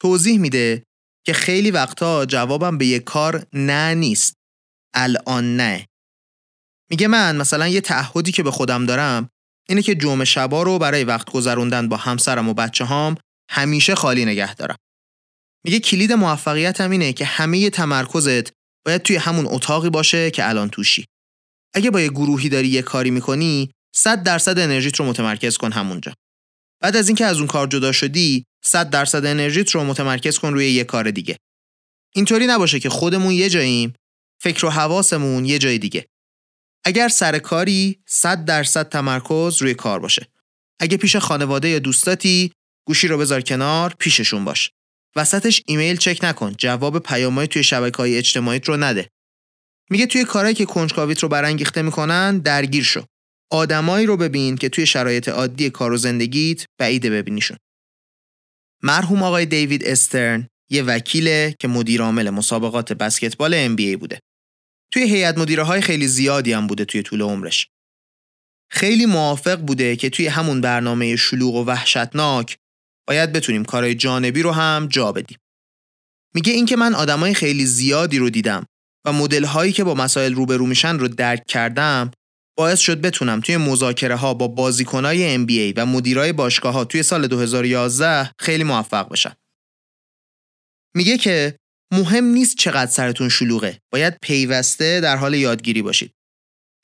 توضیح 0.00 0.38
میده 0.38 0.82
که 1.26 1.32
خیلی 1.32 1.70
وقتا 1.70 2.26
جوابم 2.26 2.78
به 2.78 2.86
یه 2.86 2.98
کار 2.98 3.46
نه 3.52 3.94
نیست. 3.94 4.34
الان 4.94 5.56
نه. 5.56 5.86
میگه 6.90 7.08
من 7.08 7.36
مثلا 7.36 7.68
یه 7.68 7.80
تعهدی 7.80 8.32
که 8.32 8.42
به 8.42 8.50
خودم 8.50 8.86
دارم 8.86 9.30
اینه 9.68 9.82
که 9.82 9.94
جمعه 9.94 10.24
شبا 10.24 10.62
رو 10.62 10.78
برای 10.78 11.04
وقت 11.04 11.30
گذروندن 11.30 11.88
با 11.88 11.96
همسرم 11.96 12.48
و 12.48 12.54
بچه 12.54 12.84
هام 12.84 13.16
همیشه 13.50 13.94
خالی 13.94 14.24
نگه 14.24 14.54
دارم. 14.54 14.76
میگه 15.64 15.80
کلید 15.80 16.12
موفقیت 16.12 16.80
هم 16.80 16.90
اینه 16.90 17.12
که 17.12 17.24
همه 17.24 17.70
تمرکزت 17.70 18.52
باید 18.86 19.02
توی 19.02 19.16
همون 19.16 19.46
اتاقی 19.48 19.90
باشه 19.90 20.30
که 20.30 20.48
الان 20.48 20.68
توشی. 20.68 21.04
اگه 21.74 21.90
با 21.90 22.00
یه 22.00 22.08
گروهی 22.08 22.48
داری 22.48 22.68
یه 22.68 22.82
کاری 22.82 23.10
می‌کنی 23.10 23.70
100 23.94 24.22
درصد 24.22 24.58
انرژیت 24.58 24.96
رو 24.96 25.06
متمرکز 25.06 25.56
کن 25.56 25.72
همونجا. 25.72 26.12
بعد 26.82 26.96
از 26.96 27.08
اینکه 27.08 27.24
از 27.24 27.38
اون 27.38 27.46
کار 27.46 27.66
جدا 27.66 27.92
شدی 27.92 28.44
100 28.64 28.90
درصد 28.90 29.26
انرژیت 29.26 29.70
رو 29.70 29.84
متمرکز 29.84 30.38
کن 30.38 30.52
روی 30.52 30.70
یه 30.70 30.84
کار 30.84 31.10
دیگه. 31.10 31.36
اینطوری 32.14 32.46
نباشه 32.46 32.80
که 32.80 32.88
خودمون 32.88 33.32
یه 33.32 33.50
جاییم 33.50 33.94
فکر 34.42 34.66
و 34.66 34.70
حواسمون 34.70 35.44
یه 35.44 35.58
جای 35.58 35.78
دیگه. 35.78 36.06
اگر 36.84 37.08
سر 37.08 37.38
کاری 37.38 38.02
100 38.08 38.44
درصد 38.44 38.88
تمرکز 38.88 39.62
روی 39.62 39.74
کار 39.74 40.00
باشه. 40.00 40.26
اگه 40.80 40.96
پیش 40.96 41.16
خانواده 41.16 41.68
یا 41.68 41.78
دوستاتی 41.78 42.52
گوشی 42.86 43.08
رو 43.08 43.18
بذار 43.18 43.40
کنار 43.40 43.94
پیششون 43.98 44.44
باش. 44.44 44.70
وسطش 45.16 45.62
ایمیل 45.66 45.96
چک 45.96 46.18
نکن. 46.22 46.54
جواب 46.58 46.98
پیامای 46.98 47.46
توی 47.46 47.62
شبکه 47.62 47.96
های 47.96 48.18
اجتماعیت 48.18 48.68
رو 48.68 48.76
نده. 48.76 49.08
میگه 49.90 50.06
توی 50.06 50.24
کارهایی 50.24 50.54
که 50.54 50.64
کنجکاویت 50.64 51.22
رو 51.22 51.28
برانگیخته 51.28 51.82
می‌کنن 51.82 52.38
درگیر 52.38 52.84
شو. 52.84 53.04
آدمایی 53.50 54.06
رو 54.06 54.16
ببین 54.16 54.56
که 54.56 54.68
توی 54.68 54.86
شرایط 54.86 55.28
عادی 55.28 55.70
کار 55.70 55.92
و 55.92 55.96
زندگیت 55.96 56.64
بعیده 56.78 57.10
ببینیشون. 57.10 57.56
مرحوم 58.82 59.22
آقای 59.22 59.46
دیوید 59.46 59.84
استرن 59.84 60.48
یه 60.70 60.82
وکیله 60.82 61.54
که 61.60 61.68
مدیر 61.68 62.02
عامل 62.02 62.30
مسابقات 62.30 62.92
بسکتبال 62.92 63.76
NBA 63.76 63.96
بوده. 63.96 64.20
توی 64.92 65.02
هیئت 65.02 65.38
مدیره 65.38 65.62
های 65.62 65.80
خیلی 65.80 66.08
زیادی 66.08 66.52
هم 66.52 66.66
بوده 66.66 66.84
توی 66.84 67.02
طول 67.02 67.22
عمرش. 67.22 67.68
خیلی 68.70 69.06
موافق 69.06 69.60
بوده 69.60 69.96
که 69.96 70.10
توی 70.10 70.26
همون 70.26 70.60
برنامه 70.60 71.16
شلوغ 71.16 71.54
و 71.54 71.64
وحشتناک 71.64 72.56
باید 73.08 73.32
بتونیم 73.32 73.64
کارهای 73.64 73.94
جانبی 73.94 74.42
رو 74.42 74.52
هم 74.52 74.86
جا 74.90 75.12
بدیم. 75.12 75.38
میگه 76.34 76.52
اینکه 76.52 76.76
من 76.76 76.94
آدمای 76.94 77.34
خیلی 77.34 77.66
زیادی 77.66 78.18
رو 78.18 78.30
دیدم 78.30 78.66
و 79.06 79.12
مدل 79.12 79.44
هایی 79.44 79.72
که 79.72 79.84
با 79.84 79.94
مسائل 79.94 80.34
روبرو 80.34 80.66
میشن 80.66 80.98
رو 80.98 81.08
درک 81.08 81.46
کردم 81.46 82.10
باعث 82.58 82.78
شد 82.78 83.00
بتونم 83.00 83.40
توی 83.40 83.56
مذاکره 83.56 84.16
ها 84.16 84.34
با 84.34 84.48
بازیکنای 84.48 85.46
NBA 85.46 85.74
و 85.76 85.86
مدیرای 85.86 86.32
باشگاه 86.32 86.74
ها 86.74 86.84
توی 86.84 87.02
سال 87.02 87.26
2011 87.26 88.30
خیلی 88.40 88.64
موفق 88.64 89.08
بشم. 89.08 89.36
میگه 90.96 91.18
که 91.18 91.56
مهم 91.92 92.24
نیست 92.24 92.56
چقدر 92.56 92.90
سرتون 92.90 93.28
شلوغه 93.28 93.78
باید 93.92 94.18
پیوسته 94.22 95.00
در 95.00 95.16
حال 95.16 95.34
یادگیری 95.34 95.82
باشید 95.82 96.12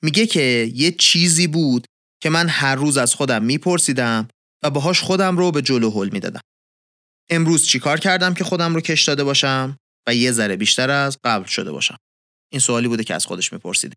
میگه 0.03 0.25
که 0.25 0.71
یه 0.75 0.91
چیزی 0.91 1.47
بود 1.47 1.85
که 2.21 2.29
من 2.29 2.47
هر 2.49 2.75
روز 2.75 2.97
از 2.97 3.15
خودم 3.15 3.43
میپرسیدم 3.43 4.27
و 4.63 4.69
باهاش 4.69 5.01
خودم 5.01 5.37
رو 5.37 5.51
به 5.51 5.61
جلو 5.61 5.91
هل 5.91 6.09
می‌دادم. 6.09 6.41
امروز 7.29 7.67
چیکار 7.67 7.99
کردم 7.99 8.33
که 8.33 8.43
خودم 8.43 8.75
رو 8.75 8.81
کش 8.81 9.03
داده 9.07 9.23
باشم 9.23 9.77
و 10.07 10.15
یه 10.15 10.31
ذره 10.31 10.55
بیشتر 10.55 10.89
از 10.89 11.17
قبل 11.23 11.45
شده 11.45 11.71
باشم؟ 11.71 11.97
این 12.51 12.59
سوالی 12.59 12.87
بوده 12.87 13.03
که 13.03 13.15
از 13.15 13.25
خودش 13.25 13.53
میپرسیده. 13.53 13.95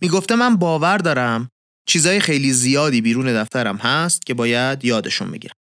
می‌گفته 0.00 0.36
من 0.36 0.56
باور 0.56 0.98
دارم 0.98 1.48
چیزای 1.88 2.20
خیلی 2.20 2.52
زیادی 2.52 3.00
بیرون 3.00 3.26
دفترم 3.42 3.76
هست 3.76 4.26
که 4.26 4.34
باید 4.34 4.84
یادشون 4.84 5.30
بگیرم. 5.30 5.54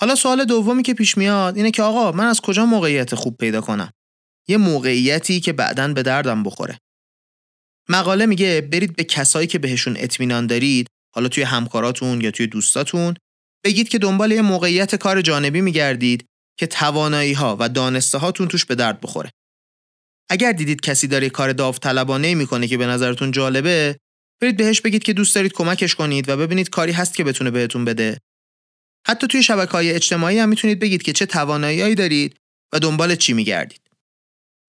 حالا 0.00 0.14
سوال 0.14 0.44
دومی 0.44 0.82
که 0.82 0.94
پیش 0.94 1.18
میاد 1.18 1.56
اینه 1.56 1.70
که 1.70 1.82
آقا 1.82 2.12
من 2.12 2.26
از 2.26 2.40
کجا 2.40 2.66
موقعیت 2.66 3.14
خوب 3.14 3.36
پیدا 3.36 3.60
کنم؟ 3.60 3.90
یه 4.48 4.56
موقعیتی 4.56 5.40
که 5.40 5.52
بعدا 5.52 5.92
به 5.92 6.02
دردم 6.02 6.42
بخوره. 6.42 6.78
مقاله 7.88 8.26
میگه 8.26 8.60
برید 8.60 8.96
به 8.96 9.04
کسایی 9.04 9.46
که 9.46 9.58
بهشون 9.58 9.96
اطمینان 9.96 10.46
دارید 10.46 10.86
حالا 11.16 11.28
توی 11.28 11.42
همکاراتون 11.42 12.20
یا 12.20 12.30
توی 12.30 12.46
دوستاتون 12.46 13.14
بگید 13.64 13.88
که 13.88 13.98
دنبال 13.98 14.32
یه 14.32 14.42
موقعیت 14.42 14.94
کار 14.94 15.22
جانبی 15.22 15.60
میگردید 15.60 16.26
که 16.58 16.66
توانایی 16.66 17.32
ها 17.32 17.56
و 17.60 17.68
دانسته 17.68 18.18
هاتون 18.18 18.48
توش 18.48 18.64
به 18.64 18.74
درد 18.74 19.00
بخوره. 19.00 19.30
اگر 20.30 20.52
دیدید 20.52 20.80
کسی 20.80 21.06
داره 21.06 21.30
کار 21.30 21.52
داوطلبانه 21.52 22.34
می‌کنه 22.34 22.68
که 22.68 22.76
به 22.76 22.86
نظرتون 22.86 23.30
جالبه، 23.30 23.98
برید 24.42 24.56
بهش 24.56 24.80
بگید 24.80 25.02
که 25.02 25.12
دوست 25.12 25.34
دارید 25.34 25.52
کمکش 25.52 25.94
کنید 25.94 26.28
و 26.28 26.36
ببینید 26.36 26.70
کاری 26.70 26.92
هست 26.92 27.14
که 27.14 27.24
بتونه 27.24 27.50
بهتون 27.50 27.84
بده. 27.84 28.18
حتی 29.06 29.26
توی 29.26 29.42
شبکه 29.42 29.72
های 29.72 29.92
اجتماعی 29.92 30.38
هم 30.38 30.48
می‌تونید 30.48 30.78
بگید 30.78 31.02
که 31.02 31.12
چه 31.12 31.26
تواناییهایی 31.26 31.94
دارید 31.94 32.36
و 32.72 32.78
دنبال 32.78 33.16
چی 33.16 33.32
میگردید. 33.32 33.80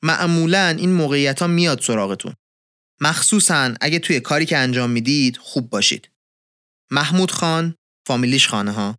معمولا 0.04 0.76
این 0.78 0.94
موقعیت 0.94 1.40
ها 1.40 1.48
میاد 1.48 1.82
سراغتون. 1.82 2.34
مخصوصا 3.02 3.74
اگه 3.82 4.00
توی 4.00 4.20
کاری 4.20 4.46
که 4.46 4.58
انجام 4.58 4.90
می‌دید 4.90 5.38
خوب 5.38 5.70
باشید. 5.70 6.10
محمود 6.92 7.32
خان 7.32 7.76
فامیلیش 8.08 8.48
خانه 8.48 8.72
ها 8.72 8.98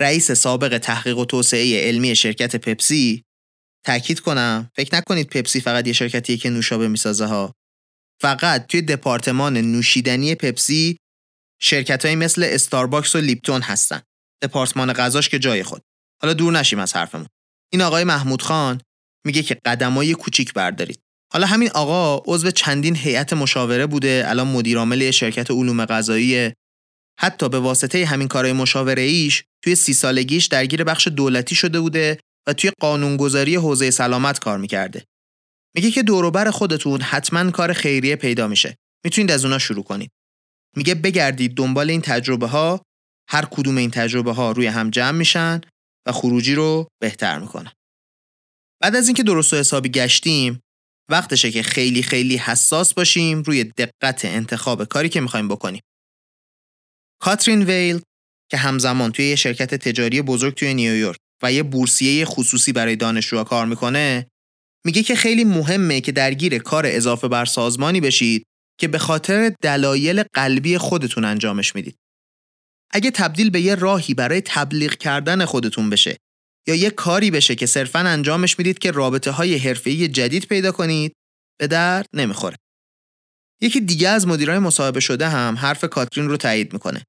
رئیس 0.00 0.32
سابق 0.32 0.78
تحقیق 0.78 1.18
و 1.18 1.24
توسعه 1.24 1.88
علمی 1.88 2.16
شرکت 2.16 2.56
پپسی. 2.56 3.22
تاکید 3.84 4.20
کنم 4.20 4.70
فکر 4.76 4.96
نکنید 4.96 5.28
پپسی 5.28 5.60
فقط 5.60 5.86
یه 5.86 5.92
شرکتیه 5.92 6.36
که 6.36 6.50
نوشابه 6.50 6.88
می‌سازه 6.88 7.26
ها. 7.26 7.54
فقط 8.20 8.66
توی 8.66 8.82
دپارتمان 8.82 9.56
نوشیدنی 9.56 10.34
پپسی 10.34 10.96
شرکت 11.60 12.04
های 12.04 12.14
مثل 12.14 12.42
استارباکس 12.44 13.16
و 13.16 13.18
لیپتون 13.18 13.62
هستن. 13.62 14.02
دپارتمان 14.42 14.92
غذاش 14.92 15.28
که 15.28 15.38
جای 15.38 15.62
خود. 15.62 15.82
حالا 16.22 16.34
دور 16.34 16.52
نشیم 16.52 16.78
از 16.78 16.96
حرفمون. 16.96 17.26
این 17.72 17.82
آقای 17.82 18.04
محمود 18.04 18.42
خان 18.42 18.80
میگه 19.26 19.42
که 19.42 19.54
قدمای 19.54 20.14
کوچیک 20.14 20.52
بردارید. 20.52 21.00
حالا 21.32 21.46
همین 21.46 21.70
آقا 21.70 22.22
عضو 22.26 22.50
چندین 22.50 22.96
هیئت 22.96 23.32
مشاوره 23.32 23.86
بوده 23.86 24.24
الان 24.26 24.48
مدیر 24.48 24.78
عامل 24.78 25.10
شرکت 25.10 25.50
علوم 25.50 25.84
غذایی 25.84 26.52
حتی 27.18 27.48
به 27.48 27.58
واسطه 27.58 28.06
همین 28.06 28.28
کارهای 28.28 28.52
مشاوره 28.52 29.02
ایش 29.02 29.44
توی 29.64 29.74
سی 29.74 29.94
سالگیش 29.94 30.46
درگیر 30.46 30.84
بخش 30.84 31.08
دولتی 31.08 31.54
شده 31.54 31.80
بوده 31.80 32.18
و 32.48 32.52
توی 32.52 32.70
قانونگذاری 32.80 33.54
حوزه 33.54 33.90
سلامت 33.90 34.38
کار 34.38 34.58
می‌کرده. 34.58 35.04
میگه 35.74 35.90
که 35.90 36.02
دوروبر 36.02 36.50
خودتون 36.50 37.00
حتما 37.00 37.50
کار 37.50 37.72
خیریه 37.72 38.16
پیدا 38.16 38.48
میشه. 38.48 38.76
می‌تونید 39.04 39.30
از 39.30 39.44
اونا 39.44 39.58
شروع 39.58 39.84
کنید. 39.84 40.10
میگه 40.76 40.94
بگردید 40.94 41.54
دنبال 41.54 41.90
این 41.90 42.00
تجربه 42.00 42.46
ها 42.46 42.82
هر 43.28 43.44
کدوم 43.44 43.76
این 43.76 43.90
تجربه 43.90 44.32
ها 44.32 44.52
روی 44.52 44.66
هم 44.66 44.90
جمع 44.90 45.18
میشن 45.18 45.60
و 46.08 46.12
خروجی 46.12 46.54
رو 46.54 46.88
بهتر 47.02 47.38
می‌کنن. 47.38 47.72
بعد 48.82 48.96
از 48.96 49.06
اینکه 49.06 49.22
درست 49.22 49.52
و 49.52 49.56
حسابی 49.56 49.88
گشتیم 49.88 50.60
وقتشه 51.10 51.50
که 51.50 51.62
خیلی 51.62 52.02
خیلی 52.02 52.36
حساس 52.36 52.94
باشیم 52.94 53.42
روی 53.42 53.64
دقت 53.64 54.24
انتخاب 54.24 54.84
کاری 54.84 55.08
که 55.08 55.20
می‌خوایم 55.20 55.48
بکنیم. 55.48 55.82
کاترین 57.22 57.62
ویل 57.62 58.00
که 58.50 58.56
همزمان 58.56 59.12
توی 59.12 59.24
یه 59.28 59.36
شرکت 59.36 59.74
تجاری 59.74 60.22
بزرگ 60.22 60.54
توی 60.54 60.74
نیویورک 60.74 61.16
و 61.42 61.52
یه 61.52 61.62
بورسیه 61.62 62.24
خصوصی 62.24 62.72
برای 62.72 62.96
دانشجوها 62.96 63.44
کار 63.44 63.66
می‌کنه 63.66 64.26
میگه 64.86 65.02
که 65.02 65.14
خیلی 65.14 65.44
مهمه 65.44 66.00
که 66.00 66.12
درگیر 66.12 66.58
کار 66.58 66.84
اضافه 66.86 67.28
بر 67.28 67.44
سازمانی 67.44 68.00
بشید 68.00 68.44
که 68.80 68.88
به 68.88 68.98
خاطر 68.98 69.52
دلایل 69.62 70.22
قلبی 70.34 70.78
خودتون 70.78 71.24
انجامش 71.24 71.74
می‌دید. 71.74 71.96
اگه 72.90 73.10
تبدیل 73.10 73.50
به 73.50 73.60
یه 73.60 73.74
راهی 73.74 74.14
برای 74.14 74.40
تبلیغ 74.40 74.94
کردن 74.94 75.44
خودتون 75.44 75.90
بشه 75.90 76.16
یا 76.68 76.74
یه 76.74 76.90
کاری 76.90 77.30
بشه 77.30 77.54
که 77.54 77.66
صرفا 77.66 77.98
انجامش 77.98 78.58
می‌دید 78.58 78.78
که 78.78 78.90
رابطه 78.90 79.30
های 79.30 79.56
حرفه‌ای 79.56 80.08
جدید 80.08 80.46
پیدا 80.46 80.72
کنید 80.72 81.12
به 81.60 81.66
درد 81.66 82.06
نمی‌خوره. 82.14 82.56
یکی 83.60 83.80
دیگه 83.80 84.08
از 84.08 84.26
مدیرای 84.26 84.58
مصاحبه 84.58 85.00
شده 85.00 85.28
هم 85.28 85.54
حرف 85.54 85.84
کاترین 85.84 86.28
رو 86.28 86.36
تایید 86.36 86.72
می‌کنه. 86.72 87.04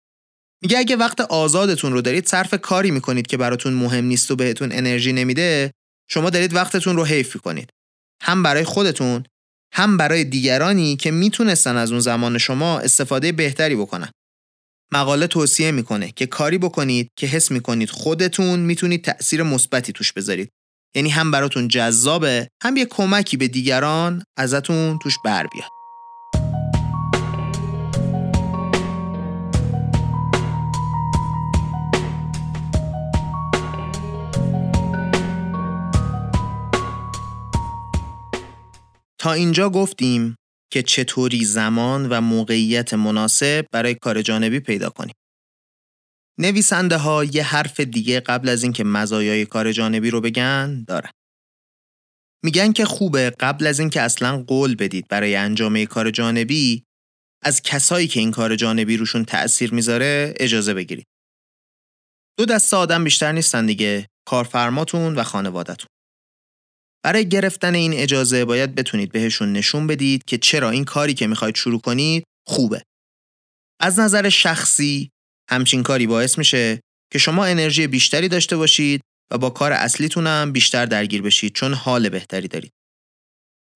میگه 0.63 0.77
اگه 0.77 0.95
وقت 0.95 1.21
آزادتون 1.21 1.93
رو 1.93 2.01
دارید 2.01 2.27
صرف 2.27 2.53
کاری 2.53 2.91
می‌کنید 2.91 3.27
که 3.27 3.37
براتون 3.37 3.73
مهم 3.73 4.05
نیست 4.05 4.31
و 4.31 4.35
بهتون 4.35 4.71
انرژی 4.71 5.13
نمیده 5.13 5.71
شما 6.09 6.29
دارید 6.29 6.55
وقتتون 6.55 6.95
رو 6.95 7.05
حیف 7.05 7.37
کنید 7.37 7.69
هم 8.21 8.43
برای 8.43 8.63
خودتون 8.63 9.23
هم 9.73 9.97
برای 9.97 10.23
دیگرانی 10.23 10.95
که 10.95 11.11
می‌تونستن 11.11 11.75
از 11.77 11.91
اون 11.91 11.99
زمان 11.99 12.37
شما 12.37 12.79
استفاده 12.79 13.31
بهتری 13.31 13.75
بکنن. 13.75 14.11
مقاله 14.93 15.27
توصیه 15.27 15.71
می‌کنه 15.71 16.11
که 16.11 16.25
کاری 16.25 16.57
بکنید 16.57 17.07
که 17.19 17.27
حس 17.27 17.51
می‌کنید 17.51 17.89
خودتون 17.89 18.59
می‌تونید 18.59 19.03
تأثیر 19.03 19.43
مثبتی 19.43 19.93
توش 19.93 20.13
بذارید. 20.13 20.49
یعنی 20.95 21.09
هم 21.09 21.31
براتون 21.31 21.67
جذابه 21.67 22.47
هم 22.63 22.77
یه 22.77 22.85
کمکی 22.85 23.37
به 23.37 23.47
دیگران 23.47 24.23
ازتون 24.37 24.99
توش 24.99 25.15
بر 25.25 25.47
بیاد. 25.47 25.82
تا 39.23 39.33
اینجا 39.33 39.69
گفتیم 39.69 40.35
که 40.71 40.81
چطوری 40.81 41.45
زمان 41.45 42.09
و 42.09 42.21
موقعیت 42.21 42.93
مناسب 42.93 43.65
برای 43.71 43.95
کار 43.95 44.21
جانبی 44.21 44.59
پیدا 44.59 44.89
کنیم. 44.89 45.15
نویسنده 46.39 46.97
ها 46.97 47.23
یه 47.23 47.43
حرف 47.43 47.79
دیگه 47.79 48.19
قبل 48.19 48.49
از 48.49 48.63
اینکه 48.63 48.83
مزایای 48.83 49.45
کار 49.45 49.71
جانبی 49.71 50.09
رو 50.09 50.21
بگن 50.21 50.83
دارن. 50.87 51.09
میگن 52.43 52.71
که 52.71 52.85
خوبه 52.85 53.29
قبل 53.29 53.67
از 53.67 53.79
اینکه 53.79 54.01
اصلا 54.01 54.43
قول 54.43 54.75
بدید 54.75 55.07
برای 55.07 55.35
انجام 55.35 55.85
کار 55.85 56.11
جانبی 56.11 56.83
از 57.43 57.61
کسایی 57.61 58.07
که 58.07 58.19
این 58.19 58.31
کار 58.31 58.55
جانبی 58.55 58.97
روشون 58.97 59.25
تأثیر 59.25 59.73
می‌ذاره 59.73 60.33
اجازه 60.39 60.73
بگیرید. 60.73 61.05
دو 62.37 62.45
دست 62.45 62.73
آدم 62.73 63.03
بیشتر 63.03 63.31
نیستن 63.31 63.65
دیگه 63.65 64.07
کارفرماتون 64.27 65.15
و 65.15 65.23
خانوادتون. 65.23 65.92
برای 67.03 67.29
گرفتن 67.29 67.75
این 67.75 67.93
اجازه 67.93 68.45
باید 68.45 68.75
بتونید 68.75 69.11
بهشون 69.11 69.53
نشون 69.53 69.87
بدید 69.87 70.23
که 70.25 70.37
چرا 70.37 70.69
این 70.69 70.85
کاری 70.85 71.13
که 71.13 71.27
می‌خواید 71.27 71.55
شروع 71.55 71.81
کنید 71.81 72.23
خوبه. 72.47 72.83
از 73.79 73.99
نظر 73.99 74.29
شخصی 74.29 75.09
همچین 75.49 75.83
کاری 75.83 76.07
باعث 76.07 76.37
میشه 76.37 76.79
که 77.11 77.19
شما 77.19 77.45
انرژی 77.45 77.87
بیشتری 77.87 78.27
داشته 78.27 78.57
باشید 78.57 79.01
و 79.31 79.37
با 79.37 79.49
کار 79.49 79.71
اصلیتونم 79.71 80.51
بیشتر 80.51 80.85
درگیر 80.85 81.21
بشید 81.21 81.53
چون 81.53 81.73
حال 81.73 82.09
بهتری 82.09 82.47
دارید. 82.47 82.71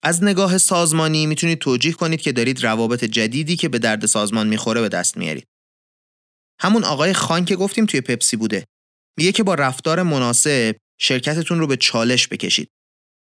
از 0.04 0.24
نگاه 0.24 0.58
سازمانی 0.58 1.26
می‌تونید 1.26 1.60
توجیه 1.60 1.94
کنید 1.94 2.22
که 2.22 2.32
دارید 2.32 2.64
روابط 2.64 3.04
جدیدی 3.04 3.56
که 3.56 3.70
به 3.70 3.80
درد 3.80 4.06
سازمان 4.06 4.48
می‌خوره 4.48 4.82
به 4.82 4.90
دست 4.90 5.18
میارید. 5.18 5.48
همون 6.62 6.84
آقای 6.84 7.14
خان 7.14 7.46
که 7.46 7.56
گفتیم 7.56 7.86
توی 7.86 8.02
پپسی 8.02 8.38
بوده. 8.38 8.66
میگه 9.18 9.32
که 9.32 9.44
با 9.44 9.54
رفتار 9.54 10.04
مناسب 10.04 10.76
شرکتتون 11.00 11.60
رو 11.60 11.68
به 11.68 11.78
چالش 11.78 12.28
بکشید. 12.28 12.70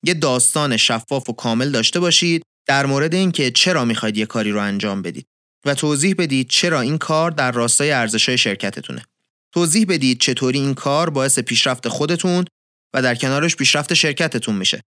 یه 0.08 0.14
داستان 0.14 0.78
شفاف 0.78 1.30
و 1.30 1.34
کامل 1.34 1.72
داشته 1.72 2.00
باشید 2.00 2.44
در 2.68 2.86
مورد 2.86 3.14
اینکه 3.14 3.52
چرا 3.52 3.86
می‌خواید 3.86 4.18
یه 4.18 4.26
کاری 4.26 4.52
رو 4.52 4.60
انجام 4.60 5.02
بدید 5.02 5.26
و 5.66 5.76
توضیح 5.76 6.16
بدید 6.18 6.50
چرا 6.50 6.82
این 6.82 6.98
کار 6.98 7.32
در 7.32 7.52
راستای 7.52 7.92
ارزشهای 7.92 8.38
شرکتتونه. 8.38 9.06
توضیح 9.54 9.86
بدید 9.90 10.20
چطوری 10.20 10.60
این 10.60 10.74
کار 10.74 11.10
باعث 11.10 11.40
پیشرفت 11.40 11.88
خودتون 11.88 12.46
و 12.94 13.02
در 13.02 13.16
کنارش 13.16 13.56
پیشرفت 13.56 13.94
شرکتتون 13.94 14.56
میشه. 14.56 14.82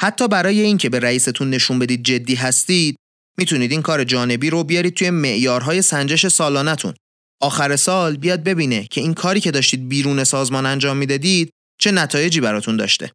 حتی 0.00 0.28
برای 0.28 0.60
اینکه 0.60 0.88
به 0.88 0.98
رئیستون 0.98 1.50
نشون 1.50 1.78
بدید 1.78 2.02
جدی 2.02 2.34
هستید، 2.34 2.96
می‌تونید 3.38 3.70
این 3.70 3.82
کار 3.82 4.04
جانبی 4.04 4.50
رو 4.50 4.64
بیارید 4.64 4.94
توی 4.94 5.10
معیارهای 5.10 5.82
سنجش 5.82 6.26
سالانتون. 6.26 6.94
آخر 7.42 7.76
سال 7.76 8.16
بیاد 8.16 8.44
ببینه 8.44 8.86
که 8.90 9.00
این 9.00 9.14
کاری 9.14 9.40
که 9.40 9.50
داشتید 9.50 9.88
بیرون 9.88 10.24
سازمان 10.24 10.66
انجام 10.66 10.96
می‌دادید 10.96 11.50
چه 11.80 11.90
نتایجی 11.90 12.40
براتون 12.40 12.76
داشته. 12.76 13.12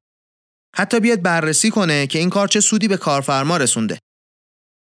حتی 0.78 1.00
بیاد 1.00 1.22
بررسی 1.22 1.70
کنه 1.70 2.08
که 2.08 2.20
این 2.20 2.30
کار 2.30 2.48
چه 2.48 2.60
سودی 2.60 2.88
به 2.88 2.98
کارفرما 2.98 3.58
رسونده. 3.58 4.00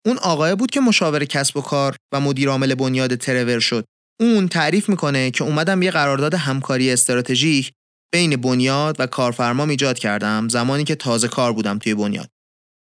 اون 0.05 0.17
آقای 0.17 0.55
بود 0.55 0.71
که 0.71 0.79
مشاور 0.79 1.25
کسب 1.25 1.57
و 1.57 1.61
کار 1.61 1.95
و 2.13 2.19
مدیر 2.19 2.49
عامل 2.49 2.75
بنیاد 2.75 3.15
ترور 3.15 3.59
شد. 3.59 3.85
اون 4.19 4.47
تعریف 4.47 4.89
می‌کنه 4.89 5.31
که 5.31 5.43
اومدم 5.43 5.81
یه 5.81 5.91
قرارداد 5.91 6.33
همکاری 6.33 6.91
استراتژیک 6.91 7.71
بین 8.13 8.35
بنیاد 8.35 8.95
و 8.99 9.07
کارفرما 9.07 9.63
ایجاد 9.63 9.99
کردم 9.99 10.47
زمانی 10.49 10.83
که 10.83 10.95
تازه 10.95 11.27
کار 11.27 11.53
بودم 11.53 11.79
توی 11.79 11.95
بنیاد. 11.95 12.29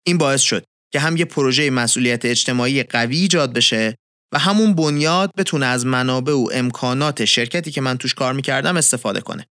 این 0.08 0.18
باعث 0.18 0.42
شد 0.42 0.64
که 0.94 1.00
هم 1.00 1.18
یه 1.18 1.26
پروژه 1.26 1.70
مسئولیت 1.70 2.26
اجتماعی 2.26 2.84
قوی 2.84 3.18
ایجاد 3.18 3.54
بشه 3.54 3.96
و 4.34 4.40
همون 4.40 4.76
بنیاد 4.76 5.32
بتونه 5.38 5.66
از 5.66 5.86
منابع 5.86 6.34
و 6.34 6.48
امکانات 6.54 7.26
شرکتی 7.26 7.72
که 7.72 7.82
من 7.82 7.98
توش 7.98 8.14
کار 8.14 8.34
می‌کردم 8.34 8.78
استفاده 8.78 9.22
کنه. 9.22 9.46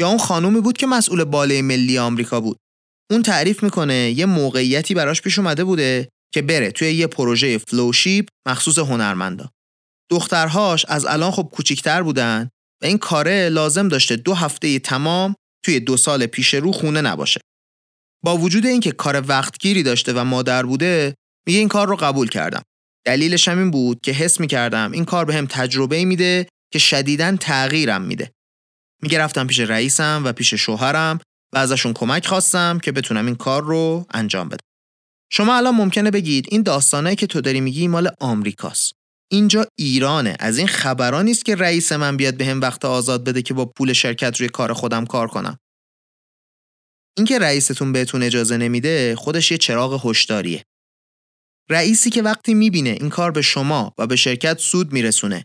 یا 0.00 0.08
اون 0.08 0.18
خانومی 0.18 0.60
بود 0.60 0.76
که 0.76 0.86
مسئول 0.86 1.24
باله 1.24 1.62
ملی 1.62 1.98
آمریکا 1.98 2.40
بود. 2.40 2.56
اون 3.10 3.22
تعریف 3.22 3.62
می‌کنه 3.62 3.94
یه 3.94 4.26
موقعیتی 4.26 4.94
براش 4.94 5.22
پیش 5.22 5.38
اومده 5.38 5.64
بوده 5.64 6.08
که 6.34 6.42
بره 6.42 6.70
توی 6.70 6.92
یه 6.92 7.06
پروژه 7.06 7.58
فلوشیپ 7.58 8.28
مخصوص 8.48 8.78
هنرمندا. 8.78 9.50
دخترهاش 10.10 10.84
از 10.88 11.06
الان 11.06 11.30
خب 11.30 11.50
کوچیکتر 11.52 12.02
بودن 12.02 12.48
و 12.82 12.86
این 12.86 12.98
کاره 12.98 13.48
لازم 13.48 13.88
داشته 13.88 14.16
دو 14.16 14.34
هفته 14.34 14.78
تمام 14.78 15.34
توی 15.64 15.80
دو 15.80 15.96
سال 15.96 16.26
پیش 16.26 16.54
رو 16.54 16.72
خونه 16.72 17.00
نباشه. 17.00 17.40
با 18.24 18.36
وجود 18.36 18.66
اینکه 18.66 18.92
کار 18.92 19.24
وقتگیری 19.28 19.82
داشته 19.82 20.12
و 20.12 20.24
مادر 20.24 20.66
بوده 20.66 21.14
میگه 21.46 21.58
این 21.58 21.68
کار 21.68 21.88
رو 21.88 21.96
قبول 21.96 22.28
کردم. 22.28 22.62
دلیلش 23.06 23.48
هم 23.48 23.58
این 23.58 23.70
بود 23.70 24.00
که 24.00 24.12
حس 24.12 24.40
می‌کردم 24.40 24.92
این 24.92 25.04
کار 25.04 25.24
به 25.24 25.34
هم 25.34 25.46
تجربه 25.46 26.04
میده 26.04 26.46
که 26.72 26.78
شدیداً 26.78 27.36
تغییرم 27.36 28.02
میده. 28.02 28.30
میگه 29.02 29.18
رفتم 29.18 29.46
پیش 29.46 29.60
رئیسم 29.60 30.22
و 30.24 30.32
پیش 30.32 30.54
شوهرم 30.54 31.20
و 31.54 31.58
ازشون 31.58 31.92
کمک 31.92 32.26
خواستم 32.26 32.78
که 32.78 32.92
بتونم 32.92 33.26
این 33.26 33.34
کار 33.34 33.62
رو 33.62 34.06
انجام 34.10 34.48
بدم. 34.48 34.64
شما 35.32 35.56
الان 35.56 35.74
ممکنه 35.74 36.10
بگید 36.10 36.46
این 36.50 36.62
داستانایی 36.62 37.16
که 37.16 37.26
تو 37.26 37.40
داری 37.40 37.60
میگی 37.60 37.88
مال 37.88 38.10
آمریکاست. 38.20 38.92
اینجا 39.32 39.66
ایرانه 39.78 40.36
از 40.40 40.58
این 40.58 40.66
خبران 40.66 41.24
نیست 41.24 41.44
که 41.44 41.56
رئیس 41.56 41.92
من 41.92 42.16
بیاد 42.16 42.36
به 42.36 42.54
وقت 42.54 42.84
آزاد 42.84 43.24
بده 43.24 43.42
که 43.42 43.54
با 43.54 43.66
پول 43.66 43.92
شرکت 43.92 44.40
روی 44.40 44.48
کار 44.48 44.72
خودم 44.72 45.06
کار 45.06 45.28
کنم 45.28 45.58
اینکه 47.16 47.38
رئیستون 47.38 47.92
بهتون 47.92 48.22
اجازه 48.22 48.56
نمیده 48.56 49.16
خودش 49.16 49.50
یه 49.50 49.58
چراغ 49.58 50.06
هشداریه 50.06 50.64
رئیسی 51.70 52.10
که 52.10 52.22
وقتی 52.22 52.54
می‌بینه 52.54 52.90
این 52.90 53.10
کار 53.10 53.30
به 53.30 53.42
شما 53.42 53.94
و 53.98 54.06
به 54.06 54.16
شرکت 54.16 54.58
سود 54.58 54.92
میرسونه 54.92 55.44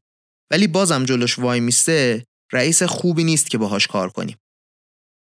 ولی 0.51 0.67
بازم 0.67 1.03
جلوش 1.03 1.39
وای 1.39 1.59
میسته 1.59 2.25
رئیس 2.53 2.83
خوبی 2.83 3.23
نیست 3.23 3.49
که 3.49 3.57
باهاش 3.57 3.87
کار 3.87 4.09
کنیم 4.09 4.37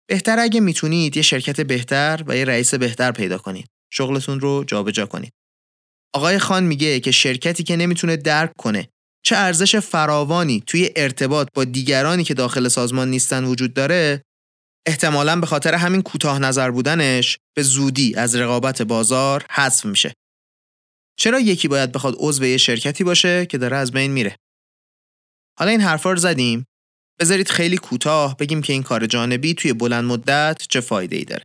بهتر 0.08 0.38
اگه 0.38 0.60
می‌تونید 0.60 1.16
یه 1.16 1.22
شرکت 1.22 1.60
بهتر 1.60 2.24
و 2.26 2.36
یه 2.36 2.44
رئیس 2.44 2.74
بهتر 2.74 3.12
پیدا 3.12 3.38
کنید 3.38 3.66
شغلتون 3.92 4.40
رو 4.40 4.64
جابجا 4.64 5.06
کنید 5.06 5.32
آقای 6.14 6.38
خان 6.38 6.64
میگه 6.64 7.00
که 7.00 7.10
شرکتی 7.10 7.62
که 7.62 7.76
نمی‌تونه 7.76 8.16
درک 8.16 8.52
کنه 8.58 8.88
چه 9.24 9.36
ارزش 9.36 9.76
فراوانی 9.76 10.62
توی 10.66 10.90
ارتباط 10.96 11.48
با 11.54 11.64
دیگرانی 11.64 12.24
که 12.24 12.34
داخل 12.34 12.68
سازمان 12.68 13.10
نیستن 13.10 13.44
وجود 13.44 13.74
داره 13.74 14.22
احتمالا 14.86 15.40
به 15.40 15.46
خاطر 15.46 15.74
همین 15.74 16.02
کوتاه 16.02 16.38
نظر 16.38 16.70
بودنش 16.70 17.38
به 17.56 17.62
زودی 17.62 18.14
از 18.14 18.36
رقابت 18.36 18.82
بازار 18.82 19.46
حذف 19.50 19.84
میشه. 19.84 20.14
چرا 21.18 21.40
یکی 21.40 21.68
باید 21.68 21.92
بخواد 21.92 22.14
عضو 22.18 22.44
یه 22.44 22.56
شرکتی 22.56 23.04
باشه 23.04 23.46
که 23.46 23.58
داره 23.58 23.76
از 23.76 23.92
بین 23.92 24.10
میره؟ 24.10 24.36
حالا 25.58 25.70
این 25.70 25.80
حرفا 25.80 26.10
رو 26.10 26.18
زدیم 26.18 26.66
بذارید 27.20 27.48
خیلی 27.48 27.76
کوتاه 27.76 28.36
بگیم 28.36 28.62
که 28.62 28.72
این 28.72 28.82
کار 28.82 29.06
جانبی 29.06 29.54
توی 29.54 29.72
بلند 29.72 30.04
مدت 30.04 30.62
چه 30.68 30.80
فایده 30.80 31.16
ای 31.16 31.24
داره. 31.24 31.42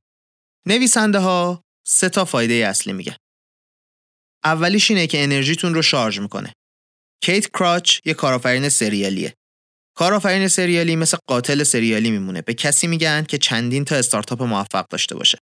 نویسنده 0.68 1.20
ها 1.20 1.64
سه 1.88 2.10
تا 2.10 2.26
فایده 2.26 2.54
اصلی 2.54 2.94
میگه. 2.94 3.18
اولیش 4.44 4.92
اینه 4.92 5.08
که 5.08 5.24
انرژیتون 5.24 5.74
رو 5.74 5.82
شارژ 5.82 6.20
می‌کنه. 6.20 6.54
کیت 7.24 7.48
کراچ 7.48 8.00
یه 8.06 8.14
کارآفرین 8.14 8.70
سریالیه. 8.70 9.34
کارآفرین 9.98 10.48
سریالی 10.48 10.96
مثل 10.96 11.18
قاتل 11.28 11.64
سریالی 11.64 12.12
میمونه. 12.12 12.42
به 12.42 12.54
کسی 12.54 12.88
میگن 12.88 13.24
که 13.24 13.38
چندین 13.38 13.86
تا 13.86 13.96
استارتاپ 13.96 14.44
موفق 14.44 14.88
داشته 14.88 15.16
باشه. 15.16 15.38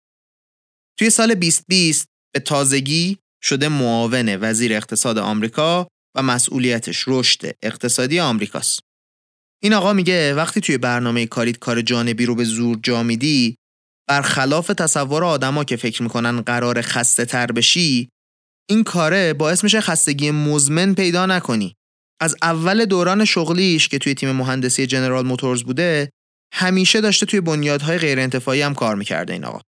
توی 0.99 1.11
سال 1.11 1.35
2020 1.35 2.07
به 2.35 2.41
تازگی 2.41 3.19
شده 3.43 3.69
معاون 3.69 4.37
وزیر 4.37 4.73
اقتصاد 4.73 5.19
آمریکا 5.19 5.89
و 6.17 6.23
مسئولیتش 6.23 7.05
رشد 7.07 7.57
اقتصادی 7.63 8.21
آمریکاست. 8.21 8.81
این 9.65 9.73
آقا 9.73 9.93
میگه 9.93 10.35
وقتی 10.35 10.61
توی 10.61 10.79
برنامه 10.79 11.27
کاریت 11.27 11.59
کار 11.59 11.83
جانبی 11.83 12.27
رو 12.27 12.35
به 12.35 12.45
زور 12.45 12.79
جا 12.83 13.03
میدی 13.03 13.57
برخلاف 14.09 14.67
تصور 14.67 15.25
آدما 15.25 15.65
که 15.65 15.77
فکر 15.77 16.03
می‌کنن 16.03 16.41
قرار 16.41 16.83
خسته 16.83 17.25
تر 17.25 17.47
بشی 17.47 18.09
این 18.71 18.85
کاره 18.85 19.33
باعث 19.33 19.65
میشه 19.65 19.81
خستگی 19.81 20.31
مزمن 20.31 20.95
پیدا 20.95 21.27
نکنی. 21.27 21.75
از 22.21 22.37
اول 22.43 22.85
دوران 22.85 23.25
شغلیش 23.25 23.89
که 23.89 23.99
توی 23.99 24.15
تیم 24.15 24.33
مهندسی 24.33 24.87
جنرال 24.87 25.27
موتورز 25.27 25.63
بوده 25.63 26.11
همیشه 26.53 27.01
داشته 27.01 27.27
توی 27.27 27.41
بنیادهای 27.41 27.99
غیر 27.99 28.21
انتفاعی 28.21 28.63
هم 28.63 28.75
کار 28.75 28.97
می‌کرده 28.97 29.33
این 29.33 29.45
آقا. 29.45 29.61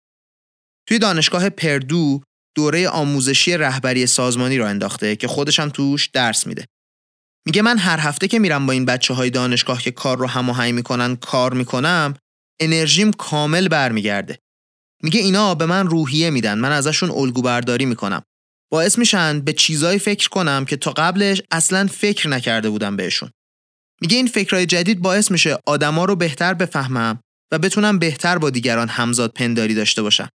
توی 0.88 0.98
دانشگاه 0.98 1.48
پردو 1.48 2.22
دوره 2.56 2.88
آموزشی 2.88 3.56
رهبری 3.56 4.06
سازمانی 4.06 4.58
را 4.58 4.68
انداخته 4.68 5.16
که 5.16 5.28
خودش 5.28 5.60
هم 5.60 5.68
توش 5.68 6.06
درس 6.06 6.46
میده. 6.46 6.64
میگه 7.46 7.62
من 7.62 7.78
هر 7.78 8.00
هفته 8.00 8.28
که 8.28 8.38
میرم 8.38 8.66
با 8.66 8.72
این 8.72 8.84
بچه 8.84 9.14
های 9.14 9.30
دانشگاه 9.30 9.82
که 9.82 9.90
کار 9.90 10.18
رو 10.18 10.26
هماهنگ 10.26 10.74
می‌کنن 10.74 11.16
کار 11.16 11.54
می‌کنم 11.54 12.14
انرژیم 12.60 13.12
کامل 13.12 13.68
برمیگرده 13.68 14.38
میگه 15.02 15.20
اینا 15.20 15.54
به 15.54 15.66
من 15.66 15.86
روحیه 15.86 16.30
میدن 16.30 16.58
من 16.58 16.72
ازشون 16.72 17.10
الگو 17.10 17.42
برداری 17.42 17.84
می‌کنم 17.84 18.22
باعث 18.72 18.98
میشن 18.98 19.40
به 19.40 19.52
چیزایی 19.52 19.98
فکر 19.98 20.28
کنم 20.28 20.64
که 20.64 20.76
تا 20.76 20.90
قبلش 20.90 21.42
اصلا 21.50 21.86
فکر 21.86 22.28
نکرده 22.28 22.70
بودم 22.70 22.96
بهشون. 22.96 23.30
میگه 24.00 24.16
این 24.16 24.26
فکرهای 24.26 24.66
جدید 24.66 25.02
باعث 25.02 25.30
میشه 25.30 25.58
آدما 25.66 26.04
رو 26.04 26.16
بهتر 26.16 26.54
بفهمم 26.54 27.20
و 27.52 27.58
بتونم 27.58 27.98
بهتر 27.98 28.38
با 28.38 28.50
دیگران 28.50 28.88
همزاد 28.88 29.32
پنداری 29.32 29.74
داشته 29.74 30.02
باشم. 30.02 30.28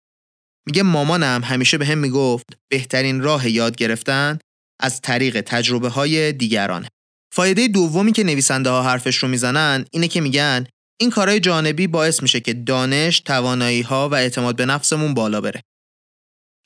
میگه 0.67 0.83
مامانم 0.83 1.43
همیشه 1.43 1.77
به 1.77 1.85
هم 1.85 1.97
می‌گفت 1.97 2.57
بهترین 2.71 3.21
راه 3.21 3.49
یاد 3.49 3.75
گرفتن 3.75 4.39
از 4.79 5.01
طریق 5.01 5.41
تجربه 5.41 5.89
های 5.89 6.33
دیگرانه. 6.33 6.87
فایده 7.33 7.67
دومی 7.67 8.11
که 8.11 8.23
نویسنده 8.23 8.69
ها 8.69 8.83
حرفش 8.83 9.17
رو 9.17 9.27
می‌زنن 9.27 9.85
اینه 9.91 10.07
که 10.07 10.21
میگن 10.21 10.65
این 10.99 11.09
کارهای 11.09 11.39
جانبی 11.39 11.87
باعث 11.87 12.21
میشه 12.21 12.39
که 12.39 12.53
دانش، 12.53 13.19
توانایی 13.19 13.81
ها 13.81 14.09
و 14.09 14.15
اعتماد 14.15 14.55
به 14.55 14.65
نفسمون 14.65 15.13
بالا 15.13 15.41
بره. 15.41 15.61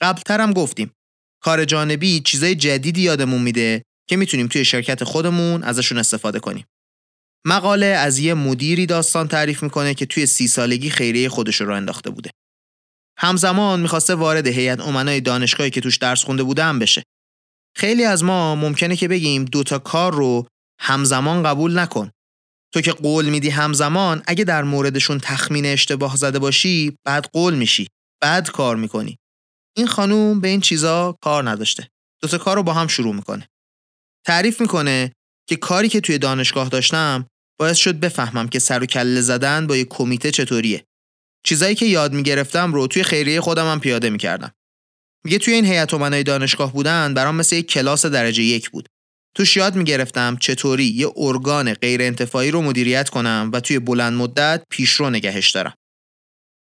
قبلترم 0.01 0.53
گفتیم 0.53 0.91
کار 1.43 1.65
جانبی 1.65 2.19
چیزای 2.19 2.55
جدیدی 2.55 3.01
یادمون 3.01 3.41
میده 3.41 3.83
که 4.09 4.17
می‌تونیم 4.17 4.47
توی 4.47 4.65
شرکت 4.65 5.03
خودمون 5.03 5.63
ازشون 5.63 5.97
استفاده 5.97 6.39
کنیم. 6.39 6.65
مقاله 7.47 7.85
از 7.85 8.19
یه 8.19 8.33
مدیری 8.33 8.85
داستان 8.85 9.27
تعریف 9.27 9.63
می‌کنه 9.63 9.93
که 9.93 10.05
توی 10.05 10.25
سی 10.25 10.47
سالگی 10.47 10.89
خیریه 10.89 11.29
خودش 11.29 11.61
رو 11.61 11.73
انداخته 11.73 12.09
بوده. 12.09 12.31
همزمان 13.17 13.79
می‌خواسته 13.79 14.15
وارد 14.15 14.47
هیئت 14.47 14.79
امنای 14.79 15.21
دانشگاهی 15.21 15.69
که 15.69 15.81
توش 15.81 15.97
درس 15.97 16.23
خونده 16.23 16.43
بوده 16.43 16.63
هم 16.63 16.79
بشه. 16.79 17.03
خیلی 17.77 18.03
از 18.03 18.23
ما 18.23 18.55
ممکنه 18.55 18.95
که 18.95 19.07
بگیم 19.07 19.45
دوتا 19.45 19.79
کار 19.79 20.13
رو 20.13 20.47
همزمان 20.79 21.43
قبول 21.43 21.79
نکن. 21.79 22.11
تو 22.73 22.81
که 22.81 22.91
قول 22.91 23.25
میدی 23.25 23.49
همزمان 23.49 24.23
اگه 24.27 24.43
در 24.43 24.63
موردشون 24.63 25.19
تخمین 25.19 25.65
اشتباه 25.65 26.17
زده 26.17 26.39
باشی 26.39 26.97
بعد 27.05 27.25
قول 27.25 27.55
میشی. 27.55 27.87
بعد 28.21 28.51
کار 28.51 28.75
می‌کنی. 28.75 29.17
این 29.77 29.87
خانوم 29.87 30.41
به 30.41 30.47
این 30.47 30.61
چیزا 30.61 31.17
کار 31.21 31.49
نداشته. 31.49 31.89
دوتا 32.21 32.37
کار 32.37 32.55
رو 32.55 32.63
با 32.63 32.73
هم 32.73 32.87
شروع 32.87 33.15
می‌کنه. 33.15 33.49
تعریف 34.25 34.61
می‌کنه 34.61 35.11
که 35.49 35.55
کاری 35.55 35.89
که 35.89 36.01
توی 36.01 36.17
دانشگاه 36.17 36.69
داشتم 36.69 37.27
باعث 37.59 37.77
شد 37.77 37.99
بفهمم 37.99 38.47
که 38.47 38.59
سر 38.59 38.83
و 38.83 38.85
کله 38.85 39.21
زدن 39.21 39.67
با 39.67 39.77
یه 39.77 39.85
کمیته 39.85 40.31
چطوریه. 40.31 40.85
چیزایی 41.45 41.75
که 41.75 41.85
یاد 41.85 42.13
می‌گرفتم 42.13 42.73
رو 42.73 42.87
توی 42.87 43.03
خیریه 43.03 43.41
خودم 43.41 43.71
هم 43.71 43.79
پیاده 43.79 44.09
می‌کردم. 44.09 44.51
میگه 45.25 45.37
توی 45.37 45.53
این 45.53 45.65
هیئت 45.65 45.93
امنای 45.93 46.23
دانشگاه 46.23 46.73
بودن 46.73 47.13
برام 47.13 47.35
مثل 47.35 47.55
یک 47.55 47.67
کلاس 47.67 48.05
درجه 48.05 48.43
یک 48.43 48.69
بود. 48.69 48.89
توش 49.35 49.57
یاد 49.57 49.75
می‌گرفتم 49.75 50.37
چطوری 50.39 50.85
یه 50.85 51.07
ارگان 51.15 51.73
غیر 51.73 52.01
انتفاعی 52.01 52.51
رو 52.51 52.61
مدیریت 52.61 53.09
کنم 53.09 53.49
و 53.53 53.59
توی 53.59 53.79
بلند 53.79 54.13
مدت 54.13 54.63
پیشرو 54.69 55.09
نگهش 55.09 55.51
دارم. 55.51 55.73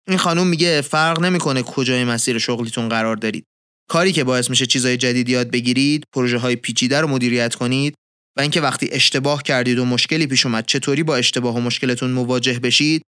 این 0.08 0.18
خانوم 0.18 0.46
میگه 0.46 0.80
فرق 0.80 1.20
نمی‌کنه 1.20 1.62
کجای 1.62 2.04
مسیر 2.04 2.38
شغلیتون 2.38 2.88
قرار 2.88 3.16
دارید. 3.16 3.44
کاری 3.88 4.12
که 4.12 4.24
باعث 4.24 4.50
میشه 4.50 4.66
چیزای 4.66 4.96
جدید 4.96 5.28
یاد 5.28 5.50
بگیرید، 5.50 6.04
پروژه 6.12 6.38
های 6.38 6.56
پیچیده 6.56 7.00
رو 7.00 7.08
مدیریت 7.08 7.54
کنید 7.54 7.94
و 8.38 8.40
اینکه 8.40 8.60
وقتی 8.60 8.88
اشتباه 8.92 9.42
کردید 9.42 9.78
و 9.78 9.84
مشکلی 9.84 10.26
پیش 10.26 10.46
اومد 10.46 10.66
چطوری 10.66 11.02
با 11.02 11.16
اشتباه 11.16 11.56
و 11.56 11.60
مشکلتون 11.60 12.10
مواجه 12.10 12.58
بشید، 12.58 13.02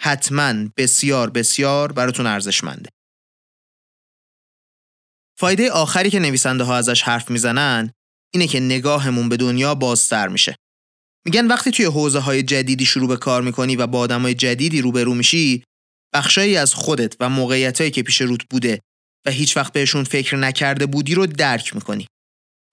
حتما 0.00 0.54
بسیار 0.76 1.30
بسیار 1.30 1.92
براتون 1.92 2.26
ارزشمنده. 2.26 2.90
فایده 5.38 5.70
آخری 5.70 6.10
که 6.10 6.18
نویسنده 6.18 6.64
ها 6.64 6.76
ازش 6.76 7.02
حرف 7.02 7.30
می‌زنن 7.30 7.90
اینه 8.36 8.46
که 8.46 8.60
نگاهمون 8.60 9.28
به 9.28 9.36
دنیا 9.36 9.74
بازتر 9.74 10.28
میشه. 10.28 10.56
میگن 11.26 11.46
وقتی 11.46 11.70
توی 11.70 11.84
حوزه 11.84 12.18
های 12.18 12.42
جدیدی 12.42 12.86
شروع 12.86 13.08
به 13.08 13.16
کار 13.16 13.42
می‌کنی 13.42 13.76
و 13.76 13.86
با 13.86 13.98
آدمای 13.98 14.34
جدیدی 14.34 14.80
روبرو 14.80 15.14
میشی 15.14 15.64
بخشایی 16.14 16.56
از 16.56 16.74
خودت 16.74 17.16
و 17.20 17.28
موقعیتایی 17.28 17.90
که 17.90 18.02
پیش 18.02 18.20
روت 18.20 18.40
بوده 18.50 18.80
و 19.26 19.30
هیچ 19.30 19.56
وقت 19.56 19.72
بهشون 19.72 20.04
فکر 20.04 20.36
نکرده 20.36 20.86
بودی 20.86 21.14
رو 21.14 21.26
درک 21.26 21.74
می‌کنی. 21.74 22.06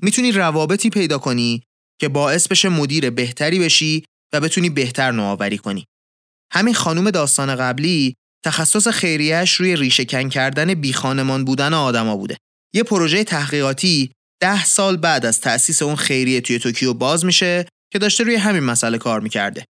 می‌تونی 0.01 0.31
روابطی 0.31 0.89
پیدا 0.89 1.17
کنی 1.17 1.63
که 2.01 2.07
باعث 2.09 2.47
بشه 2.47 2.69
مدیر 2.69 3.09
بهتری 3.09 3.59
بشی 3.59 4.03
و 4.33 4.39
بتونی 4.39 4.69
بهتر 4.69 5.11
نوآوری 5.11 5.57
کنی. 5.57 5.85
همین 6.51 6.73
خانوم 6.73 7.11
داستان 7.11 7.55
قبلی 7.55 8.15
تخصص 8.45 8.87
خیریش 8.87 9.53
روی 9.53 9.75
ریشه 9.75 10.05
کن 10.05 10.29
کردن 10.29 10.73
بی 10.73 10.93
خانمان 10.93 11.45
بودن 11.45 11.73
آدما 11.73 12.17
بوده. 12.17 12.37
یه 12.73 12.83
پروژه 12.83 13.23
تحقیقاتی 13.23 14.11
ده 14.43 14.65
سال 14.65 14.97
بعد 14.97 15.25
از 15.25 15.41
تأسیس 15.41 15.81
اون 15.81 15.95
خیریه 15.95 16.41
توی 16.41 16.59
توکیو 16.59 16.93
باز 16.93 17.25
میشه 17.25 17.65
که 17.93 17.99
داشته 17.99 18.23
روی 18.23 18.35
همین 18.35 18.63
مسئله 18.63 18.97
کار 18.97 19.19
می‌کرده. 19.19 19.65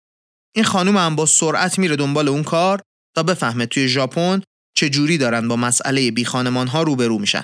این 0.55 0.65
خانوم 0.65 0.97
هم 0.97 1.15
با 1.15 1.25
سرعت 1.25 1.79
میره 1.79 1.95
دنبال 1.95 2.27
اون 2.27 2.43
کار 2.43 2.81
تا 3.15 3.23
بفهمه 3.23 3.65
توی 3.65 3.87
ژاپن 3.87 4.41
چه 4.77 4.89
جوری 4.89 5.17
دارن 5.17 5.47
با 5.47 5.55
مسئله 5.55 6.11
بی 6.11 6.25
خانمان 6.25 6.67
ها 6.67 6.83
روبرو 6.83 7.19
میشن. 7.19 7.43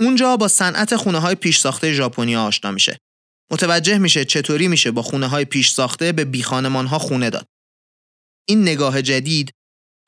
اونجا 0.00 0.36
با 0.36 0.48
صنعت 0.48 0.96
خونه 0.96 1.18
های 1.18 1.34
پیش 1.34 1.58
ساخته 1.58 1.92
ژاپنیا 1.92 2.44
آشنا 2.44 2.70
میشه. 2.70 2.98
متوجه 3.52 3.98
میشه 3.98 4.24
چطوری 4.24 4.68
میشه 4.68 4.90
با 4.90 5.02
خونه 5.02 5.26
های 5.26 5.44
پیش 5.44 5.70
ساخته 5.70 6.12
به 6.12 6.24
بی 6.24 6.42
خانمان 6.42 6.86
ها 6.86 6.98
خونه 6.98 7.30
داد. 7.30 7.46
این 8.48 8.62
نگاه 8.62 9.02
جدید 9.02 9.50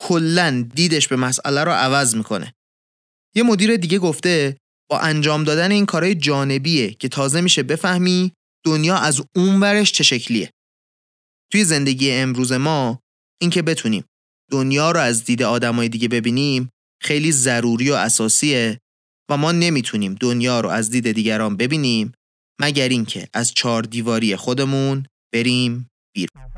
کلا 0.03 0.69
دیدش 0.75 1.09
به 1.09 1.17
مسئله 1.17 1.65
رو 1.65 1.73
عوض 1.73 2.15
می‌کنه. 2.17 2.53
یه 3.35 3.43
مدیر 3.43 3.77
دیگه 3.77 3.99
گفته 3.99 4.57
با 4.90 4.99
انجام 4.99 5.44
دادن 5.44 5.70
این 5.70 5.87
کارهای 5.87 6.14
جانبیه 6.14 6.94
که 6.94 7.09
تازه 7.09 7.40
میشه 7.40 7.62
بفهمی 7.62 8.33
دنیا 8.66 8.96
از 8.96 9.22
اون 9.37 9.61
ورش 9.61 9.92
چه 9.92 10.05
شکلیه. 10.05 10.51
توی 11.53 11.64
زندگی 11.64 12.12
امروز 12.12 12.53
ما 12.53 13.01
اینکه 13.42 13.62
بتونیم 13.62 14.05
دنیا 14.53 14.90
رو 14.90 15.01
از 15.01 15.25
دید 15.25 15.42
آدمای 15.42 15.88
دیگه 15.88 16.09
ببینیم 16.09 16.70
خیلی 17.03 17.33
ضروری 17.33 17.90
و 17.90 17.94
اساسیه 17.94 18.79
و 19.31 19.37
ما 19.37 19.53
نمی‌تونیم 19.53 20.14
دنیا 20.14 20.61
رو 20.61 20.68
از 20.68 20.90
دید 20.90 21.12
دیگران 21.12 21.57
ببینیم 21.57 22.12
مگر 22.61 22.88
اینکه 22.88 23.29
از 23.35 23.53
چهار 23.53 23.83
دیواری 23.83 24.37
خودمون 24.37 25.07
بریم 25.35 25.88
بیرون. 26.14 26.56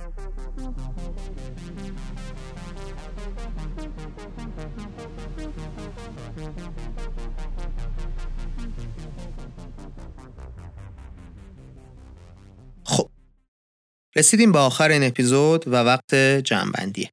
رسیدیم 14.18 14.52
به 14.52 14.58
آخر 14.58 14.90
این 14.90 15.04
اپیزود 15.04 15.68
و 15.68 15.70
وقت 15.70 16.14
جمعبندیه. 16.44 17.10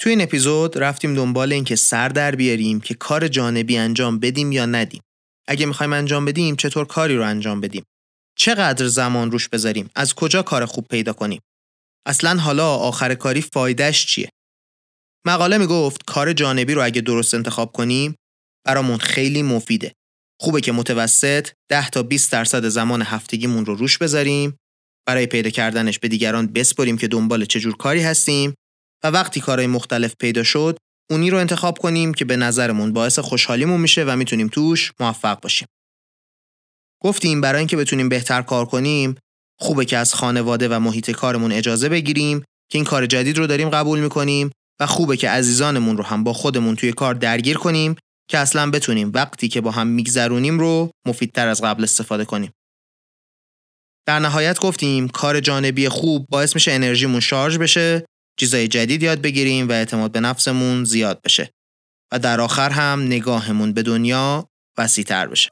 تو 0.00 0.10
این 0.10 0.20
اپیزود 0.20 0.78
رفتیم 0.78 1.14
دنبال 1.14 1.52
اینکه 1.52 1.76
سر 1.76 2.08
در 2.08 2.34
بیاریم 2.34 2.80
که 2.80 2.94
کار 2.94 3.28
جانبی 3.28 3.76
انجام 3.76 4.18
بدیم 4.18 4.52
یا 4.52 4.66
ندیم. 4.66 5.02
اگه 5.48 5.66
می‌خوایم 5.66 5.92
انجام 5.92 6.24
بدیم 6.24 6.56
چطور 6.56 6.86
کاری 6.86 7.16
رو 7.16 7.24
انجام 7.24 7.60
بدیم؟ 7.60 7.84
چقدر 8.38 8.86
زمان 8.86 9.30
روش 9.30 9.48
بذاریم؟ 9.48 9.90
از 9.94 10.14
کجا 10.14 10.42
کار 10.42 10.66
خوب 10.66 10.86
پیدا 10.88 11.12
کنیم؟ 11.12 11.40
اصلا 12.06 12.40
حالا 12.40 12.74
آخر 12.74 13.14
کاری 13.14 13.40
فایدهش 13.40 14.06
چیه؟ 14.06 14.30
مقاله 15.26 15.58
می‌گفت 15.58 16.04
کار 16.06 16.32
جانبی 16.32 16.74
رو 16.74 16.84
اگه 16.84 17.00
درست 17.00 17.34
انتخاب 17.34 17.72
کنیم 17.72 18.16
برامون 18.66 18.98
خیلی 18.98 19.42
مفیده. 19.42 19.92
خوبه 20.40 20.60
که 20.60 20.72
متوسط 20.72 21.48
10 21.70 21.90
تا 21.90 22.02
20 22.02 22.32
درصد 22.32 22.68
زمان 22.68 23.02
هفتگیمون 23.02 23.66
رو 23.66 23.74
روش 23.74 23.98
بذاریم 23.98 24.56
برای 25.06 25.26
پیدا 25.26 25.50
کردنش 25.50 25.98
به 25.98 26.08
دیگران 26.08 26.46
بسپریم 26.46 26.98
که 26.98 27.08
دنبال 27.08 27.44
چجور 27.44 27.76
کاری 27.76 28.02
هستیم 28.02 28.54
و 29.04 29.10
وقتی 29.10 29.40
کارهای 29.40 29.66
مختلف 29.66 30.14
پیدا 30.20 30.42
شد 30.42 30.76
اونی 31.10 31.30
رو 31.30 31.38
انتخاب 31.38 31.78
کنیم 31.78 32.14
که 32.14 32.24
به 32.24 32.36
نظرمون 32.36 32.92
باعث 32.92 33.18
خوشحالیمون 33.18 33.80
میشه 33.80 34.04
و 34.04 34.16
می‌تونیم 34.16 34.48
توش 34.48 34.92
موفق 35.00 35.40
باشیم. 35.40 35.68
گفتیم 37.02 37.40
برای 37.40 37.58
اینکه 37.58 37.76
بتونیم 37.76 38.08
بهتر 38.08 38.42
کار 38.42 38.66
کنیم 38.66 39.14
خوبه 39.58 39.84
که 39.84 39.96
از 39.96 40.14
خانواده 40.14 40.68
و 40.68 40.78
محیط 40.78 41.10
کارمون 41.10 41.52
اجازه 41.52 41.88
بگیریم 41.88 42.40
که 42.40 42.78
این 42.78 42.84
کار 42.84 43.06
جدید 43.06 43.38
رو 43.38 43.46
داریم 43.46 43.70
قبول 43.70 44.00
می‌کنیم 44.00 44.50
و 44.80 44.86
خوبه 44.86 45.16
که 45.16 45.30
عزیزانمون 45.30 45.96
رو 45.96 46.04
هم 46.04 46.24
با 46.24 46.32
خودمون 46.32 46.76
توی 46.76 46.92
کار 46.92 47.14
درگیر 47.14 47.56
کنیم 47.56 47.96
که 48.30 48.38
اصلا 48.38 48.70
بتونیم 48.70 49.10
وقتی 49.14 49.48
که 49.48 49.60
با 49.60 49.70
هم 49.70 49.86
میگذرونیم 49.86 50.58
رو 50.58 50.90
مفیدتر 51.06 51.48
از 51.48 51.62
قبل 51.62 51.82
استفاده 51.82 52.24
کنیم. 52.24 52.50
در 54.10 54.18
نهایت 54.18 54.60
گفتیم 54.60 55.08
کار 55.08 55.40
جانبی 55.40 55.88
خوب 55.88 56.26
باعث 56.28 56.54
میشه 56.54 56.72
انرژیمون 56.72 57.20
شارژ 57.20 57.58
بشه 57.58 58.06
چیزای 58.36 58.68
جدید 58.68 59.02
یاد 59.02 59.20
بگیریم 59.20 59.68
و 59.68 59.72
اعتماد 59.72 60.12
به 60.12 60.20
نفسمون 60.20 60.84
زیاد 60.84 61.22
بشه. 61.22 61.50
و 62.12 62.18
در 62.18 62.40
آخر 62.40 62.70
هم 62.70 63.02
نگاهمون 63.02 63.72
به 63.72 63.82
دنیا 63.82 64.48
وسیع 64.78 65.04
تر 65.04 65.26
بشه. 65.26 65.50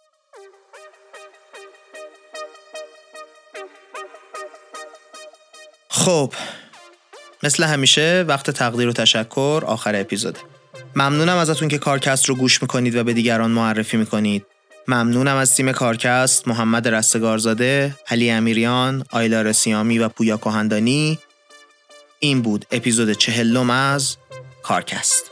خب 5.90 6.32
مثل 7.42 7.64
همیشه 7.64 8.24
وقت 8.28 8.50
تقدیر 8.50 8.88
و 8.88 8.92
تشکر 8.92 9.62
آخر 9.66 10.00
اپیزوده. 10.00 10.40
ممنونم 10.96 11.36
ازتون 11.36 11.68
که 11.68 11.78
کارکست 11.78 12.26
رو 12.26 12.34
گوش 12.34 12.62
می‌کنید 12.62 12.96
و 12.96 13.04
به 13.04 13.12
دیگران 13.12 13.50
معرفی 13.50 13.96
می‌کنید. 13.96 14.46
ممنونم 14.88 15.36
از 15.36 15.54
تیم 15.54 15.72
کارکست 15.72 16.48
محمد 16.48 16.88
رستگارزاده، 16.88 17.96
علی 18.08 18.30
امیریان، 18.30 19.04
آیلا 19.10 19.42
رسیامی 19.42 19.98
و 19.98 20.08
پویا 20.08 20.36
کهندانی. 20.36 21.18
این 22.18 22.42
بود 22.42 22.66
اپیزود 22.70 23.12
چهلم 23.12 23.70
از 23.70 24.16
کارکست. 24.62 25.27